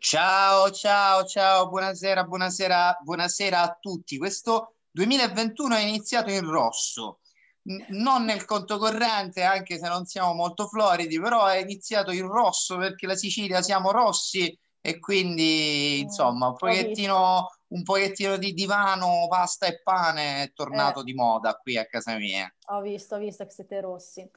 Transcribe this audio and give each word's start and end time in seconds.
Ciao, 0.00 0.70
ciao, 0.70 1.24
ciao, 1.24 1.68
buonasera, 1.68 2.24
buonasera, 2.24 2.98
buonasera 3.02 3.60
a 3.62 3.76
tutti. 3.80 4.16
Questo 4.16 4.76
2021 4.90 5.74
è 5.76 5.80
iniziato 5.80 6.30
in 6.30 6.48
rosso, 6.48 7.20
N- 7.64 7.84
non 7.88 8.24
nel 8.24 8.44
conto 8.44 8.78
corrente, 8.78 9.42
anche 9.42 9.76
se 9.78 9.88
non 9.88 10.06
siamo 10.06 10.32
molto 10.34 10.66
floridi, 10.68 11.18
però 11.20 11.46
è 11.46 11.58
iniziato 11.58 12.12
in 12.12 12.26
rosso 12.26 12.76
perché 12.78 13.06
la 13.06 13.16
Sicilia 13.16 13.60
siamo 13.62 13.90
rossi 13.90 14.56
e 14.80 14.98
quindi, 15.00 16.00
Mm, 16.02 16.02
insomma, 16.02 16.46
un 16.48 16.56
pochettino, 16.56 17.48
un 17.68 17.82
pochettino 17.82 18.36
di 18.36 18.52
divano, 18.54 19.26
pasta 19.28 19.66
e 19.66 19.80
pane 19.82 20.44
è 20.44 20.52
tornato 20.52 21.00
Eh. 21.00 21.04
di 21.04 21.12
moda 21.14 21.54
qui 21.56 21.76
a 21.76 21.86
casa 21.86 22.16
mia. 22.16 22.50
Ho 22.70 22.80
visto, 22.82 23.16
ho 23.16 23.18
visto 23.18 23.44
che 23.44 23.50
siete 23.50 23.80
rossi. 23.80 24.28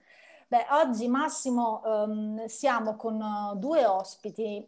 Beh, 0.48 0.66
oggi 0.72 1.08
Massimo 1.08 1.82
ehm, 1.86 2.46
siamo 2.48 2.96
con 2.96 3.22
eh, 3.22 3.58
due 3.58 3.86
ospiti, 3.86 4.66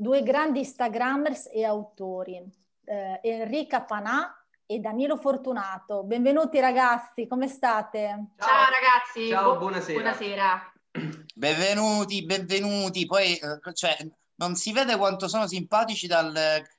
due 0.00 0.22
grandi 0.22 0.60
Instagrammers 0.60 1.48
e 1.52 1.64
autori, 1.64 2.40
eh, 2.84 3.18
Enrica 3.20 3.82
Panà 3.82 4.32
e 4.64 4.78
Danilo 4.78 5.16
Fortunato. 5.16 6.04
Benvenuti 6.04 6.60
ragazzi, 6.60 7.26
come 7.26 7.48
state? 7.48 8.26
Ciao, 8.38 8.66
ragazzi, 8.70 9.28
Ciao, 9.28 9.54
Bu- 9.54 9.58
buonasera. 9.58 9.98
buonasera. 10.00 10.72
Benvenuti, 11.34 12.24
benvenuti. 12.24 13.06
Poi, 13.06 13.34
eh, 13.38 13.72
cioè, 13.74 13.96
non 14.36 14.54
si 14.54 14.72
vede 14.72 14.96
quanto 14.96 15.26
sono 15.26 15.48
simpatici 15.48 16.06
dal, 16.06 16.32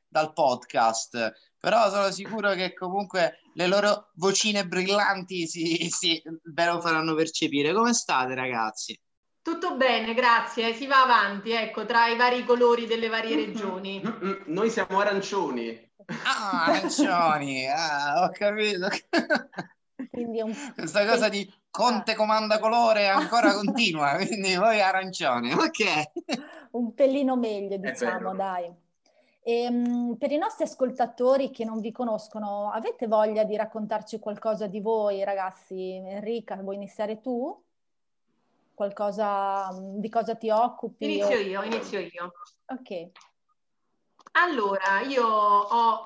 dal 0.07 0.31
podcast, 0.31 1.33
però 1.59 1.89
sono 1.89 2.11
sicuro 2.11 2.53
che 2.53 2.73
comunque 2.73 3.39
le 3.53 3.67
loro 3.67 4.11
vocine 4.15 4.65
brillanti 4.65 5.45
si, 5.45 5.89
si- 5.89 6.21
ve 6.43 6.65
lo 6.65 6.79
faranno 6.79 7.15
percepire. 7.15 7.73
Come 7.73 7.91
state, 7.93 8.33
ragazzi? 8.33 8.97
Tutto 9.49 9.75
bene, 9.75 10.13
grazie. 10.13 10.73
Si 10.73 10.85
va 10.85 11.01
avanti, 11.01 11.49
ecco, 11.49 11.83
tra 11.83 12.07
i 12.07 12.15
vari 12.15 12.45
colori 12.45 12.85
delle 12.85 13.07
varie 13.07 13.35
regioni. 13.35 13.99
Noi 14.45 14.69
siamo 14.69 14.99
arancioni. 14.99 15.91
Ah, 16.23 16.65
arancioni, 16.65 17.65
ah, 17.67 18.25
ho 18.25 18.29
capito. 18.29 18.87
Quindi 20.11 20.37
è 20.37 20.43
un, 20.43 20.53
Questa 20.75 21.03
cosa 21.03 21.29
di 21.29 21.51
Conte 21.71 22.13
comanda 22.13 22.59
colore 22.59 23.07
ancora 23.07 23.51
continua, 23.53 24.13
quindi 24.23 24.55
voi 24.55 24.81
arancioni, 24.81 25.51
ok. 25.51 26.11
un 26.71 26.93
pelino 26.93 27.35
meglio, 27.35 27.77
diciamo, 27.77 28.35
dai. 28.35 28.71
Ehm, 29.41 30.15
per 30.19 30.31
i 30.31 30.37
nostri 30.37 30.65
ascoltatori 30.65 31.49
che 31.49 31.65
non 31.65 31.79
vi 31.79 31.91
conoscono, 31.91 32.69
avete 32.71 33.07
voglia 33.07 33.43
di 33.45 33.55
raccontarci 33.55 34.19
qualcosa 34.19 34.67
di 34.67 34.79
voi, 34.79 35.23
ragazzi? 35.23 35.95
Enrica, 35.95 36.55
vuoi 36.57 36.75
iniziare 36.75 37.19
tu? 37.19 37.63
Qualcosa, 38.79 39.67
di 39.97 40.07
cosa 40.07 40.35
ti 40.35 40.49
occupi? 40.49 41.03
Inizio 41.03 41.35
O- 41.35 41.41
io, 41.41 41.63
inizio 41.63 41.99
io. 41.99 42.31
Ok. 42.67 43.11
Allora, 44.31 45.01
io 45.01 45.27
ho 45.27 46.05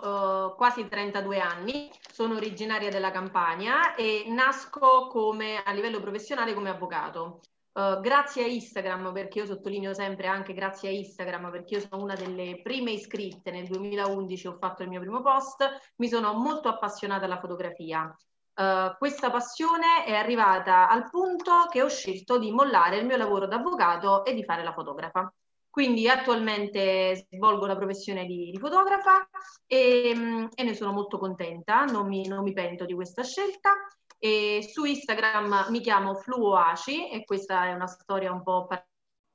eh, 0.49 0.55
quasi 0.55 0.87
32 0.87 1.39
anni, 1.39 1.91
sono 2.11 2.33
originaria 2.33 2.89
della 2.89 3.11
Campania 3.11 3.93
e 3.93 4.23
nasco 4.29 5.05
come, 5.07 5.61
a 5.61 5.71
livello 5.71 6.01
professionale 6.01 6.55
come 6.55 6.71
avvocato. 6.71 7.41
Eh, 7.73 7.99
grazie 8.01 8.43
a 8.43 8.47
Instagram, 8.47 9.13
perché 9.13 9.37
io 9.37 9.45
sottolineo 9.45 9.93
sempre 9.93 10.25
anche 10.25 10.55
grazie 10.55 10.89
a 10.89 10.93
Instagram, 10.93 11.51
perché 11.51 11.75
io 11.75 11.79
sono 11.87 12.01
una 12.01 12.15
delle 12.15 12.59
prime 12.63 12.89
iscritte, 12.89 13.51
nel 13.51 13.67
2011 13.67 14.47
ho 14.47 14.57
fatto 14.57 14.81
il 14.81 14.89
mio 14.89 14.99
primo 14.99 15.21
post, 15.21 15.63
mi 15.97 16.07
sono 16.07 16.33
molto 16.33 16.69
appassionata 16.69 17.25
alla 17.25 17.39
fotografia. 17.39 18.11
Eh, 18.55 18.95
questa 18.97 19.31
passione 19.31 20.03
è 20.05 20.13
arrivata 20.13 20.87
al 20.87 21.09
punto 21.09 21.67
che 21.69 21.81
ho 21.81 21.89
scelto 21.89 22.37
di 22.37 22.51
mollare 22.51 22.97
il 22.97 23.05
mio 23.05 23.17
lavoro 23.17 23.47
da 23.47 23.57
avvocato 23.57 24.23
e 24.25 24.33
di 24.33 24.43
fare 24.43 24.63
la 24.63 24.73
fotografa. 24.73 25.31
Quindi 25.69 26.07
attualmente 26.07 27.27
svolgo 27.31 27.65
la 27.65 27.75
professione 27.75 28.25
di, 28.25 28.51
di 28.51 28.59
fotografa 28.59 29.27
e, 29.65 30.13
mm, 30.15 30.45
e 30.53 30.63
ne 30.63 30.75
sono 30.75 30.91
molto 30.91 31.17
contenta, 31.17 31.85
non 31.85 32.07
mi, 32.07 32.27
non 32.27 32.43
mi 32.43 32.53
pento 32.53 32.85
di 32.85 32.93
questa 32.93 33.23
scelta. 33.23 33.71
E 34.19 34.65
su 34.71 34.85
Instagram 34.85 35.67
mi 35.69 35.81
chiamo 35.81 36.15
Fluoaci 36.15 37.09
e 37.09 37.25
questa 37.25 37.65
è 37.65 37.73
una 37.73 37.87
storia 37.87 38.31
un 38.31 38.43
po' 38.43 38.67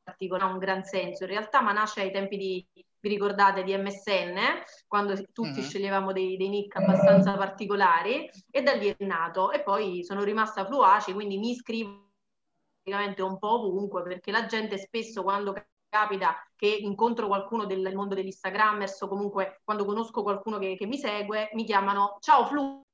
particolare, 0.02 0.50
ha 0.50 0.52
un 0.54 0.58
gran 0.58 0.82
senso 0.84 1.24
in 1.24 1.30
realtà, 1.30 1.60
ma 1.60 1.72
nasce 1.72 2.00
ai 2.00 2.10
tempi 2.12 2.36
di, 2.38 2.66
vi 3.00 3.08
ricordate, 3.08 3.62
di 3.62 3.76
MSN, 3.76 4.62
quando 4.86 5.14
tutti 5.32 5.60
Mhm. 5.60 5.62
sceglievamo 5.62 6.12
dei, 6.12 6.36
dei 6.36 6.48
nick 6.48 6.76
abbastanza 6.76 7.36
particolari 7.36 8.28
e 8.50 8.62
da 8.62 8.72
lì 8.72 8.88
è 8.88 9.04
nato. 9.04 9.50
E 9.52 9.62
poi 9.62 10.04
sono 10.04 10.22
rimasta 10.24 10.64
Fluaci, 10.66 11.12
quindi 11.12 11.38
mi 11.38 11.50
iscrivo 11.50 12.06
praticamente 12.82 13.22
un 13.22 13.38
po' 13.38 13.66
ovunque 13.66 14.02
perché 14.02 14.30
la 14.30 14.46
gente 14.46 14.78
spesso 14.78 15.22
quando 15.22 15.54
capita 15.90 16.36
che 16.54 16.66
incontro 16.66 17.26
qualcuno 17.28 17.64
del 17.64 17.94
mondo 17.94 18.14
dell'Instagrammers 18.14 19.00
o 19.02 19.08
comunque 19.08 19.60
quando 19.64 19.84
conosco 19.84 20.22
qualcuno 20.22 20.58
che, 20.58 20.76
che 20.76 20.86
mi 20.86 20.98
segue 20.98 21.50
mi 21.54 21.64
chiamano 21.64 22.16
ciao 22.20 22.46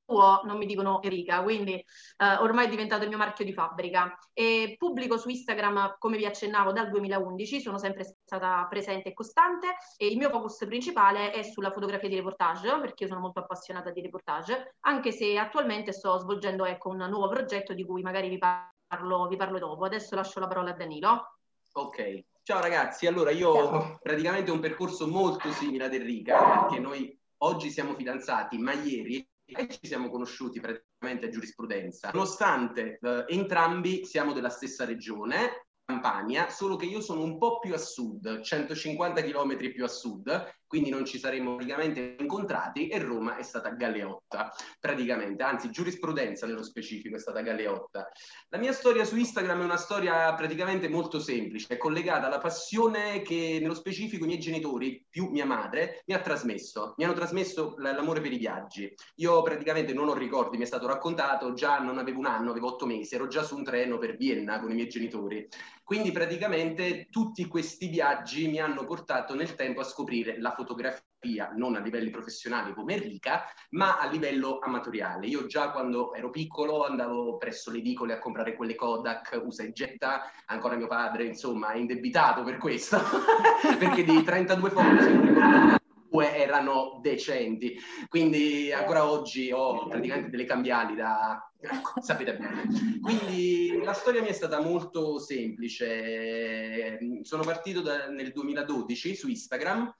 Fluo, 0.04 0.42
non 0.44 0.58
mi 0.58 0.66
dicono 0.66 1.02
Enrica, 1.02 1.42
quindi 1.42 1.74
eh, 1.74 2.34
ormai 2.40 2.66
è 2.66 2.68
diventato 2.68 3.02
il 3.04 3.08
mio 3.08 3.18
marchio 3.18 3.44
di 3.44 3.52
fabbrica. 3.52 4.16
E 4.32 4.74
pubblico 4.78 5.16
su 5.16 5.28
Instagram, 5.28 5.96
come 5.98 6.16
vi 6.16 6.26
accennavo, 6.26 6.72
dal 6.72 6.90
2011, 6.90 7.60
sono 7.60 7.78
sempre 7.78 8.04
stata 8.04 8.66
presente 8.68 9.10
e 9.10 9.14
costante 9.14 9.76
e 9.96 10.06
il 10.06 10.16
mio 10.16 10.28
focus 10.28 10.64
principale 10.66 11.30
è 11.30 11.42
sulla 11.42 11.70
fotografia 11.70 12.08
di 12.08 12.16
reportage, 12.16 12.78
perché 12.80 13.04
io 13.04 13.08
sono 13.08 13.20
molto 13.20 13.40
appassionata 13.40 13.90
di 13.90 14.02
reportage, 14.02 14.76
anche 14.80 15.10
se 15.10 15.38
attualmente 15.38 15.92
sto 15.92 16.18
svolgendo 16.18 16.64
ecco, 16.66 16.90
un 16.90 17.06
nuovo 17.08 17.28
progetto 17.28 17.72
di 17.72 17.84
cui 17.84 18.02
magari 18.02 18.28
vi 18.28 18.38
parlo, 18.38 19.26
vi 19.26 19.36
parlo 19.36 19.58
dopo. 19.58 19.84
Adesso 19.84 20.14
lascio 20.14 20.40
la 20.40 20.46
parola 20.46 20.70
a 20.70 20.74
Danilo. 20.74 21.38
Ok. 21.72 22.24
Ciao 22.42 22.60
ragazzi, 22.60 23.06
allora 23.06 23.30
io 23.30 23.54
Ciao. 23.54 23.98
praticamente 24.02 24.50
ho 24.50 24.54
un 24.54 24.60
percorso 24.60 25.08
molto 25.08 25.50
simile 25.50 25.84
ad 25.84 25.94
Enrica, 25.94 26.66
perché 26.66 26.78
noi 26.78 27.18
oggi 27.38 27.70
siamo 27.70 27.94
fidanzati, 27.94 28.58
ma 28.58 28.74
ieri 28.74 29.26
ci 29.46 29.86
siamo 29.86 30.08
conosciuti 30.10 30.60
praticamente 30.60 31.26
a 31.26 31.30
giurisprudenza. 31.30 32.10
Nonostante 32.12 32.98
eh, 33.00 33.24
entrambi 33.28 34.04
siamo 34.04 34.32
della 34.32 34.48
stessa 34.48 34.84
regione, 34.84 35.63
Campania, 35.86 36.48
solo 36.48 36.76
che 36.76 36.86
io 36.86 37.02
sono 37.02 37.22
un 37.22 37.36
po' 37.36 37.58
più 37.58 37.74
a 37.74 37.78
sud, 37.78 38.40
150 38.40 39.22
km 39.22 39.56
più 39.70 39.84
a 39.84 39.88
sud, 39.88 40.54
quindi 40.66 40.90
non 40.90 41.04
ci 41.04 41.18
saremmo 41.18 41.54
praticamente 41.54 42.16
incontrati 42.18 42.88
e 42.88 42.98
Roma 42.98 43.36
è 43.36 43.42
stata 43.42 43.68
Galeotta, 43.68 44.50
praticamente, 44.80 45.42
anzi 45.42 45.70
giurisprudenza 45.70 46.46
nello 46.46 46.64
specifico 46.64 47.16
è 47.16 47.18
stata 47.20 47.42
Galeotta. 47.42 48.08
La 48.48 48.58
mia 48.58 48.72
storia 48.72 49.04
su 49.04 49.16
Instagram 49.16 49.60
è 49.60 49.64
una 49.64 49.76
storia 49.76 50.34
praticamente 50.34 50.88
molto 50.88 51.20
semplice, 51.20 51.66
è 51.68 51.76
collegata 51.76 52.26
alla 52.26 52.38
passione 52.38 53.22
che 53.22 53.58
nello 53.60 53.74
specifico 53.74 54.24
i 54.24 54.28
miei 54.28 54.40
genitori, 54.40 55.04
più 55.08 55.28
mia 55.28 55.46
madre, 55.46 56.02
mi 56.06 56.14
ha 56.14 56.20
trasmesso. 56.20 56.94
Mi 56.96 57.04
hanno 57.04 57.12
trasmesso 57.12 57.74
l'amore 57.78 58.20
per 58.20 58.32
i 58.32 58.38
viaggi. 58.38 58.92
Io 59.16 59.42
praticamente 59.42 59.92
non 59.92 60.08
ho 60.08 60.14
ricordi, 60.14 60.56
mi 60.56 60.64
è 60.64 60.66
stato 60.66 60.86
raccontato, 60.86 61.52
già 61.52 61.78
non 61.78 61.98
avevo 61.98 62.18
un 62.18 62.26
anno, 62.26 62.50
avevo 62.50 62.68
otto 62.68 62.86
mesi, 62.86 63.14
ero 63.14 63.28
già 63.28 63.42
su 63.44 63.54
un 63.54 63.62
treno 63.62 63.98
per 63.98 64.16
Vienna 64.16 64.58
con 64.58 64.70
i 64.70 64.74
miei 64.74 64.88
genitori. 64.88 65.46
Quindi 65.84 66.12
praticamente 66.12 67.08
tutti 67.10 67.46
questi 67.46 67.88
viaggi 67.88 68.48
mi 68.48 68.58
hanno 68.58 68.86
portato 68.86 69.34
nel 69.34 69.54
tempo 69.54 69.80
a 69.80 69.84
scoprire 69.84 70.40
la 70.40 70.54
fotografia, 70.54 71.52
non 71.54 71.76
a 71.76 71.80
livelli 71.80 72.08
professionali 72.08 72.72
come 72.72 72.94
Enrica, 72.94 73.44
ma 73.72 73.98
a 73.98 74.08
livello 74.08 74.60
amatoriale. 74.60 75.26
Io 75.26 75.44
già 75.44 75.70
quando 75.72 76.14
ero 76.14 76.30
piccolo 76.30 76.86
andavo 76.86 77.36
presso 77.36 77.70
le 77.70 77.78
edicole 77.78 78.14
a 78.14 78.18
comprare 78.18 78.56
quelle 78.56 78.74
Kodak, 78.74 79.38
usa 79.44 79.62
e 79.62 79.72
getta, 79.72 80.22
ancora 80.46 80.76
mio 80.76 80.86
padre 80.86 81.26
insomma 81.26 81.72
è 81.72 81.76
indebitato 81.76 82.42
per 82.44 82.56
questo, 82.56 82.98
perché 83.78 84.04
di 84.04 84.22
32 84.22 84.70
foto, 84.70 85.00
se 85.02 85.12
non 85.12 85.26
ricordo 85.26 85.83
due 86.14 86.36
erano 86.36 87.00
decenti, 87.02 87.76
quindi 88.08 88.70
ancora 88.70 89.10
oggi 89.10 89.50
ho 89.50 89.88
praticamente 89.88 90.30
delle 90.30 90.44
cambiali 90.44 90.94
da... 90.94 91.50
ecco, 91.60 92.00
sapete 92.00 92.36
bene. 92.36 92.68
Quindi 93.02 93.80
la 93.82 93.92
storia 93.92 94.20
mia 94.20 94.30
è 94.30 94.34
stata 94.34 94.60
molto 94.60 95.18
semplice. 95.18 96.98
Sono 97.22 97.42
partito 97.42 97.80
da- 97.80 98.06
nel 98.06 98.30
2012 98.30 99.16
su 99.16 99.28
Instagram 99.28 99.92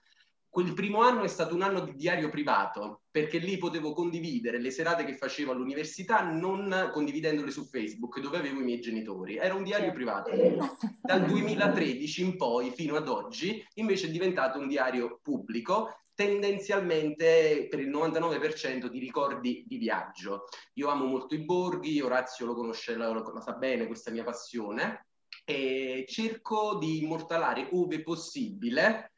quel 0.55 0.73
primo 0.73 1.01
anno 1.01 1.25
è 1.25 1.27
stato 1.27 1.53
un 1.53 1.63
anno 1.63 1.81
di 1.81 1.97
diario 1.97 2.29
privato, 2.29 3.01
perché 3.11 3.39
lì 3.39 3.59
potevo 3.59 3.93
condividere 3.93 4.61
le 4.61 4.71
serate 4.71 5.05
che 5.05 5.17
facevo 5.17 5.51
all'università 5.51 6.23
non 6.31 6.91
condividendole 6.93 7.51
su 7.51 7.65
Facebook, 7.65 8.21
dove 8.21 8.39
avevo 8.39 8.61
i 8.61 8.63
miei 8.63 8.79
genitori. 8.79 9.35
Era 9.35 9.55
un 9.55 9.65
diario 9.65 9.91
privato. 9.91 10.31
Dal 11.03 11.25
2013 11.25 12.23
in 12.23 12.37
poi, 12.37 12.71
fino 12.71 12.95
ad 12.95 13.09
oggi, 13.09 13.67
invece 13.75 14.07
è 14.07 14.11
diventato 14.11 14.61
un 14.61 14.69
diario 14.69 15.19
pubblico, 15.21 16.04
tendenzialmente 16.15 17.67
per 17.69 17.81
il 17.81 17.91
99% 17.91 18.87
di 18.87 18.99
ricordi 18.99 19.65
di 19.67 19.77
viaggio. 19.77 20.45
Io 20.75 20.89
amo 20.89 21.05
molto 21.05 21.35
i 21.35 21.45
borghi, 21.45 22.01
Orazio 22.01 22.47
lo 22.47 22.55
conosce, 22.55 22.95
lo, 22.95 23.13
lo 23.13 23.41
sa 23.41 23.53
bene, 23.53 23.87
questa 23.87 24.11
mia 24.11 24.25
passione, 24.25 25.09
e 25.45 26.05
cerco 26.09 26.77
di 26.79 27.03
immortalare 27.03 27.69
ove 27.73 28.03
possibile 28.03 29.11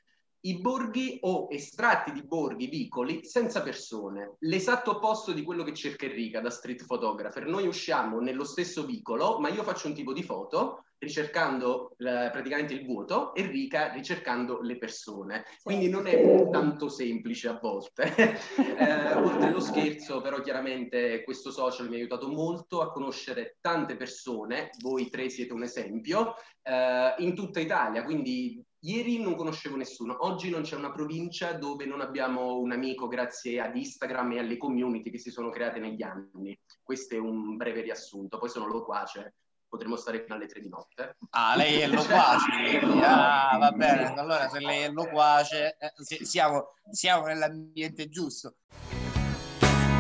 i 0.47 0.61
borghi 0.61 1.19
o 1.23 1.49
estratti 1.51 2.13
di 2.13 2.23
borghi, 2.23 2.69
vicoli, 2.69 3.25
senza 3.25 3.63
persone. 3.63 4.37
L'esatto 4.41 4.93
opposto 4.93 5.33
di 5.33 5.43
quello 5.43 5.65
che 5.65 5.75
cerca 5.75 6.07
Enrica 6.07 6.41
da 6.41 6.51
street 6.51 6.87
photographer. 6.87 7.47
Noi 7.47 7.67
usciamo 7.67 8.21
nello 8.21 8.45
stesso 8.45 8.87
vicolo, 8.87 9.41
ma 9.41 9.49
io 9.49 9.65
faccio 9.65 9.89
un 9.89 9.95
tipo 9.95 10.13
di 10.13 10.23
foto 10.23 10.85
ricercando 10.99 11.91
eh, 11.99 12.31
praticamente 12.31 12.75
il 12.75 12.85
vuoto, 12.85 13.35
Enrica 13.35 13.93
ricercando 13.93 14.61
le 14.61 14.79
persone. 14.79 15.45
Quindi 15.63 15.89
non 15.89 16.07
è 16.07 16.49
tanto 16.51 16.89
semplice 16.89 17.49
a 17.49 17.59
volte. 17.61 18.15
eh, 18.57 19.15
oltre 19.15 19.47
allo 19.47 19.61
scherzo, 19.61 20.21
però 20.21 20.41
chiaramente 20.41 21.23
questo 21.25 21.51
social 21.51 21.89
mi 21.89 21.97
ha 21.97 21.99
aiutato 21.99 22.29
molto 22.29 22.81
a 22.81 22.91
conoscere 22.91 23.57
tante 23.61 23.97
persone, 23.97 24.71
voi 24.83 25.09
tre 25.11 25.29
siete 25.29 25.53
un 25.53 25.63
esempio, 25.63 26.35
eh, 26.63 27.15
in 27.19 27.35
tutta 27.35 27.61
Italia, 27.61 28.05
quindi 28.05 28.65
Ieri 28.87 29.21
non 29.21 29.35
conoscevo 29.35 29.75
nessuno, 29.75 30.17
oggi 30.21 30.49
non 30.49 30.63
c'è 30.63 30.77
una 30.77 30.93
provincia 30.93 31.53
dove 31.55 31.87
non 31.87 32.01
abbiamo 32.01 32.59
un 32.61 32.71
amico 32.71 33.09
grazie 33.09 33.59
ad 33.59 33.75
Instagram 33.75 34.33
e 34.33 34.39
alle 34.39 34.57
community 34.57 35.11
che 35.11 35.19
si 35.19 35.31
sono 35.33 35.51
create 35.51 35.81
negli 35.81 36.05
anni. 36.05 36.57
Questo 36.85 37.17
è 37.17 37.19
un 37.19 37.57
breve 37.57 37.81
riassunto, 37.81 38.39
poi 38.39 38.49
sono 38.49 38.69
loquace, 38.69 39.35
potremmo 39.69 39.97
stare 39.97 40.23
fino 40.23 40.35
alle 40.35 40.47
tre 40.47 40.61
di 40.61 40.69
notte. 40.69 41.17
Ah, 41.31 41.55
lei 41.57 41.81
è 41.81 41.87
loquace, 41.87 42.81
ah, 43.03 43.57
va 43.59 43.71
bene, 43.73 44.15
allora 44.15 44.49
se 44.49 44.61
lei 44.61 44.83
è 44.83 44.91
loquace 44.91 45.77
eh, 45.79 46.25
siamo, 46.25 46.75
siamo 46.91 47.27
nell'ambiente 47.27 48.09
giusto. 48.09 48.57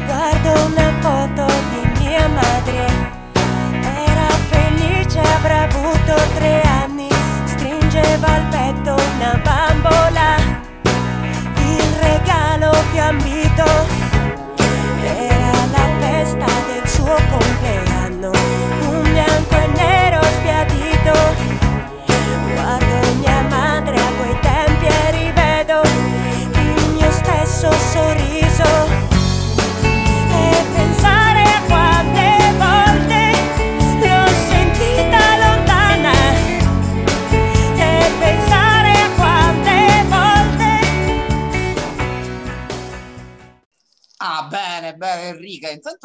Guardo 0.04 0.66
una 0.66 1.00
foto 1.00 1.46
di 1.46 2.00
mia 2.00 2.28
madre, 2.28 2.86
era 4.06 4.28
felice, 4.48 5.18
avrà 5.18 5.62
avuto 5.62 6.14
tre 6.34 6.60
anni. 6.62 7.08
Stringeva 7.44 8.26
al 8.26 8.48
petto 8.48 8.94
una 8.94 9.40
bambola, 9.42 10.36
il 11.58 11.92
regalo 12.00 12.70
più 12.92 13.00
ambito 13.00 14.14
era 15.02 15.50
la 15.70 15.86
festa 16.00 16.46
del 16.66 16.88
suo 16.88 17.14
compleanno, 17.30 17.85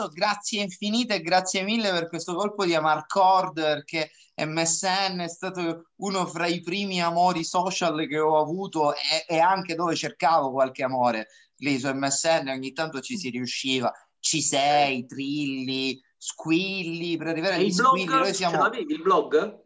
Intanto 0.01 0.09
grazie 0.09 0.63
infinite 0.63 1.15
e 1.15 1.21
grazie 1.21 1.61
mille 1.61 1.91
per 1.91 2.09
questo 2.09 2.33
colpo 2.33 2.65
di 2.65 2.73
Amarcord 2.73 3.53
perché 3.53 4.09
MSN 4.35 5.19
è 5.19 5.29
stato 5.29 5.91
uno 5.97 6.25
fra 6.25 6.47
i 6.47 6.61
primi 6.61 6.99
amori 6.99 7.43
social 7.43 8.07
che 8.07 8.19
ho 8.19 8.39
avuto 8.39 8.95
e, 8.95 9.25
e 9.27 9.37
anche 9.37 9.75
dove 9.75 9.95
cercavo 9.95 10.51
qualche 10.51 10.83
amore 10.83 11.27
lì 11.57 11.77
su 11.77 11.87
MSN 11.87 12.47
ogni 12.47 12.73
tanto 12.73 12.99
ci 12.99 13.15
si 13.15 13.29
riusciva. 13.29 13.91
Ci 14.19 14.41
sei, 14.41 15.05
trilli, 15.05 16.01
squilli, 16.17 17.17
per 17.17 17.27
arrivare 17.27 17.55
agli 17.55 17.71
squilli. 17.71 18.05
Noi 18.05 18.33
siamo... 18.33 18.55
Ce 18.55 18.61
l'avevi 18.61 18.93
il 18.93 19.01
blog? 19.01 19.59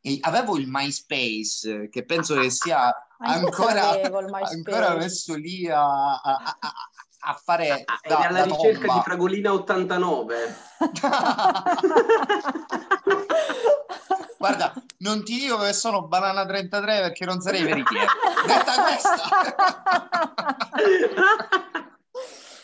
E 0.00 0.18
avevo 0.20 0.56
il 0.56 0.66
MySpace 0.68 1.88
che 1.88 2.04
penso 2.04 2.36
che 2.40 2.50
sia 2.50 2.92
ancora, 3.18 4.00
ancora 4.00 4.94
messo 4.96 5.34
lì 5.34 5.68
a, 5.68 6.20
a, 6.20 6.56
a, 6.60 6.74
a 7.28 7.34
fare 7.34 7.84
ah, 7.84 8.00
da, 8.06 8.20
alla 8.20 8.44
ricerca 8.44 8.86
tomba. 8.86 8.94
di 8.94 9.00
Fragolina 9.02 9.52
89 9.52 10.56
guarda 14.38 14.72
non 14.98 15.24
ti 15.24 15.38
dico 15.38 15.58
che 15.58 15.72
sono 15.72 16.06
banana 16.06 16.46
33 16.46 17.00
perché 17.00 17.24
non 17.24 17.40
sarei 17.40 17.62
veritiero. 17.62 18.06
Detta 18.46 18.82
questa. 18.82 19.16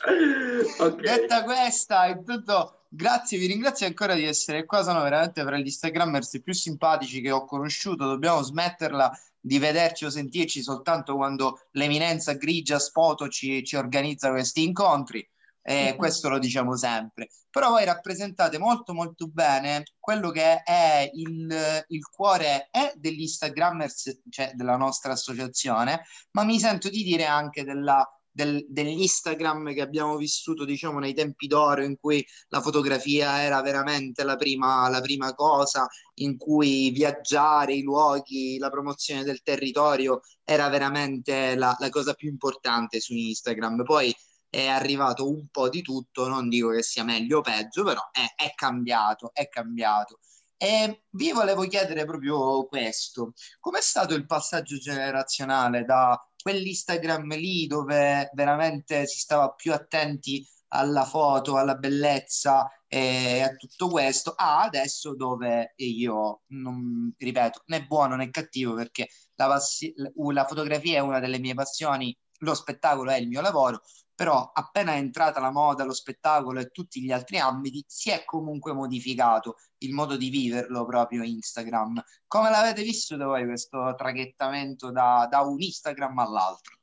Okay. 0.07 1.01
detta 1.01 1.45
questa 1.45 2.05
intanto 2.09 2.83
grazie 2.89 3.39
vi 3.39 3.47
ringrazio 3.47 3.87
ancora 3.87 4.13
di 4.15 4.27
essere 4.27 4.67
qua. 4.67 4.83
Sono 4.83 5.01
veramente 5.01 5.43
tra 5.43 5.57
gli 5.57 5.65
instagrammers 5.65 6.43
più 6.43 6.53
simpatici 6.53 7.23
che 7.23 7.31
ho 7.31 7.47
conosciuto. 7.47 8.05
Dobbiamo 8.05 8.43
smetterla 8.43 9.11
di 9.44 9.58
vederci 9.58 10.06
o 10.06 10.11
sentirci 10.11 10.62
soltanto 10.62 11.17
quando 11.17 11.67
l'eminenza 11.73 12.32
grigia 12.32 12.79
Spoto 12.79 13.29
ci, 13.29 13.62
ci 13.62 13.76
organizza 13.76 14.31
questi 14.31 14.62
incontri. 14.62 15.29
E 15.67 15.85
mm-hmm. 15.85 15.96
questo 15.96 16.31
lo 16.31 16.38
diciamo 16.38 16.76
sempre. 16.76 17.29
Però 17.50 17.69
voi 17.69 17.85
rappresentate 17.85 18.58
molto 18.58 18.94
molto 18.94 19.29
bene 19.29 19.82
quello 19.99 20.31
che 20.31 20.62
è 20.62 21.11
il, 21.12 21.85
il 21.88 22.08
cuore 22.08 22.70
degli 22.94 23.20
Instagrammers, 23.20 24.23
cioè 24.31 24.52
della 24.55 24.76
nostra 24.76 25.12
associazione, 25.12 26.05
ma 26.32 26.44
mi 26.44 26.58
sento 26.58 26.88
di 26.88 27.02
dire 27.02 27.25
anche 27.25 27.64
della 27.64 28.06
del, 28.35 28.67
dell'Instagram 28.69 29.73
che 29.73 29.81
abbiamo 29.81 30.17
vissuto, 30.17 30.65
diciamo, 30.65 30.99
nei 30.99 31.15
tempi 31.15 31.47
d'oro 31.47 31.85
in 31.85 31.97
cui 31.97 32.27
la 32.49 32.61
fotografia 32.61 33.43
era 33.43 33.63
veramente 33.63 34.25
la 34.25 34.37
prima, 34.37 34.89
la 34.89 35.01
prima 35.01 35.33
cosa, 35.35 35.87
in 36.15 36.37
cui 36.37 36.91
viaggiare, 36.91 37.75
i 37.75 37.83
luoghi, 37.83 38.59
la 38.59 38.71
promozione 38.71 39.23
del 39.23 39.43
territorio 39.43 40.21
era 40.43 40.69
veramente 40.69 41.55
la, 41.55 41.77
la 41.79 41.89
cosa 41.91 42.15
più 42.15 42.29
importante 42.29 43.01
su 43.01 43.15
Instagram. 43.15 43.85
Poi 43.85 44.15
è 44.51 44.67
arrivato 44.67 45.29
un 45.29 45.47
po' 45.49 45.69
di 45.69 45.83
tutto, 45.83 46.27
non 46.29 46.49
dico 46.49 46.71
che 46.71 46.83
sia 46.83 47.05
meglio 47.05 47.39
o 47.39 47.41
peggio, 47.41 47.85
però 47.85 48.01
è, 48.11 48.43
è 48.43 48.53
cambiato, 48.55 49.31
è 49.33 49.49
cambiato. 49.49 50.19
E 50.57 51.05
vi 51.11 51.33
volevo 51.33 51.63
chiedere 51.67 52.05
proprio 52.05 52.65
questo: 52.67 53.33
com'è 53.61 53.81
stato 53.81 54.15
il 54.15 54.27
passaggio 54.27 54.77
generazionale 54.77 55.85
da 55.85 56.19
quell'Instagram 56.44 57.34
lì 57.36 57.67
dove 57.67 58.29
veramente 58.34 59.06
si 59.06 59.19
stava 59.19 59.51
più 59.53 59.72
attenti 59.72 60.46
alla 60.69 61.05
foto, 61.06 61.56
alla 61.56 61.77
bellezza 61.77 62.69
e 62.86 63.41
a 63.41 63.55
tutto 63.55 63.89
questo, 63.89 64.34
a 64.36 64.60
adesso 64.60 65.15
dove 65.17 65.72
io 65.77 66.43
non 66.48 67.15
ripeto 67.17 67.63
né 67.67 67.86
buono 67.86 68.17
né 68.17 68.29
cattivo 68.29 68.74
perché 68.74 69.08
la, 69.36 69.46
passi- 69.46 69.94
la 69.96 70.44
fotografia 70.44 70.98
è 70.98 71.01
una 71.01 71.19
delle 71.19 71.39
mie 71.39 71.55
passioni, 71.55 72.15
lo 72.41 72.55
spettacolo 72.55 73.10
è 73.10 73.17
il 73.17 73.29
mio 73.29 73.41
lavoro, 73.41 73.81
però 74.15 74.51
appena 74.53 74.93
è 74.93 74.97
entrata 74.97 75.41
la 75.41 75.51
moda, 75.51 75.85
lo 75.85 75.93
spettacolo 75.93 76.61
e 76.61 76.69
tutti 76.69 77.03
gli 77.03 77.11
altri 77.11 77.39
ambiti, 77.39 77.85
si 77.87 78.11
è 78.11 78.25
comunque 78.25 78.73
modificato 78.73 79.56
il 79.79 79.93
modo 79.93 80.17
di 80.17 80.29
viverlo 80.31 80.85
proprio 80.85 81.23
Instagram. 81.23 82.03
Come 82.27 82.51
l'avete 82.51 82.83
visto 82.83 83.17
voi 83.17 83.44
questo 83.44 83.94
traghettamento 83.97 84.91
da, 84.91 85.27
da 85.31 85.41
un 85.41 85.61
Instagram 85.61 86.19
all'altro? 86.19 86.79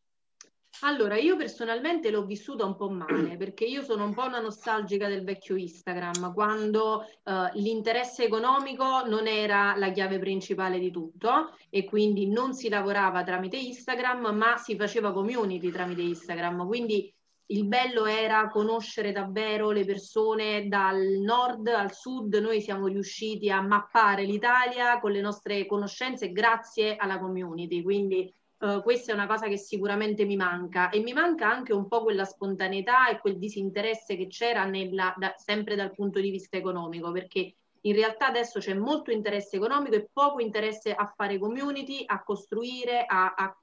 Allora, 0.83 1.15
io 1.15 1.35
personalmente 1.35 2.09
l'ho 2.09 2.25
vissuta 2.25 2.65
un 2.65 2.75
po' 2.75 2.89
male 2.89 3.37
perché 3.37 3.65
io 3.65 3.83
sono 3.83 4.05
un 4.05 4.15
po' 4.15 4.23
una 4.23 4.39
nostalgica 4.39 5.07
del 5.07 5.23
vecchio 5.23 5.55
Instagram, 5.55 6.33
quando 6.33 7.05
uh, 7.23 7.31
l'interesse 7.53 8.23
economico 8.23 9.05
non 9.05 9.27
era 9.27 9.75
la 9.77 9.91
chiave 9.91 10.17
principale 10.17 10.79
di 10.79 10.89
tutto 10.89 11.55
e 11.69 11.83
quindi 11.83 12.27
non 12.27 12.53
si 12.55 12.67
lavorava 12.67 13.23
tramite 13.23 13.57
Instagram, 13.57 14.35
ma 14.35 14.57
si 14.57 14.75
faceva 14.75 15.13
community 15.13 15.69
tramite 15.69 16.01
Instagram. 16.01 16.65
Quindi 16.65 17.13
il 17.51 17.65
bello 17.65 18.05
era 18.05 18.47
conoscere 18.47 19.11
davvero 19.11 19.71
le 19.71 19.83
persone 19.83 20.67
dal 20.67 21.19
nord 21.21 21.67
al 21.67 21.93
sud, 21.93 22.33
noi 22.35 22.61
siamo 22.61 22.87
riusciti 22.87 23.49
a 23.49 23.61
mappare 23.61 24.23
l'Italia 24.23 24.99
con 24.99 25.11
le 25.11 25.19
nostre 25.19 25.65
conoscenze 25.65 26.31
grazie 26.31 26.95
alla 26.95 27.19
community, 27.19 27.81
quindi 27.81 28.33
uh, 28.59 28.81
questa 28.81 29.11
è 29.11 29.15
una 29.15 29.27
cosa 29.27 29.47
che 29.47 29.57
sicuramente 29.57 30.23
mi 30.23 30.37
manca. 30.37 30.89
E 30.89 31.01
mi 31.01 31.11
manca 31.11 31.49
anche 31.49 31.73
un 31.73 31.89
po' 31.89 32.03
quella 32.03 32.23
spontaneità 32.23 33.09
e 33.09 33.19
quel 33.19 33.37
disinteresse 33.37 34.15
che 34.15 34.27
c'era 34.27 34.63
nella, 34.63 35.13
da, 35.17 35.33
sempre 35.35 35.75
dal 35.75 35.93
punto 35.93 36.21
di 36.21 36.29
vista 36.29 36.55
economico, 36.55 37.11
perché 37.11 37.53
in 37.81 37.93
realtà 37.93 38.27
adesso 38.27 38.59
c'è 38.59 38.75
molto 38.75 39.11
interesse 39.11 39.57
economico 39.57 39.95
e 39.95 40.07
poco 40.13 40.39
interesse 40.39 40.93
a 40.93 41.05
fare 41.13 41.37
community, 41.37 42.03
a 42.05 42.23
costruire, 42.23 43.03
a, 43.05 43.33
a 43.35 43.57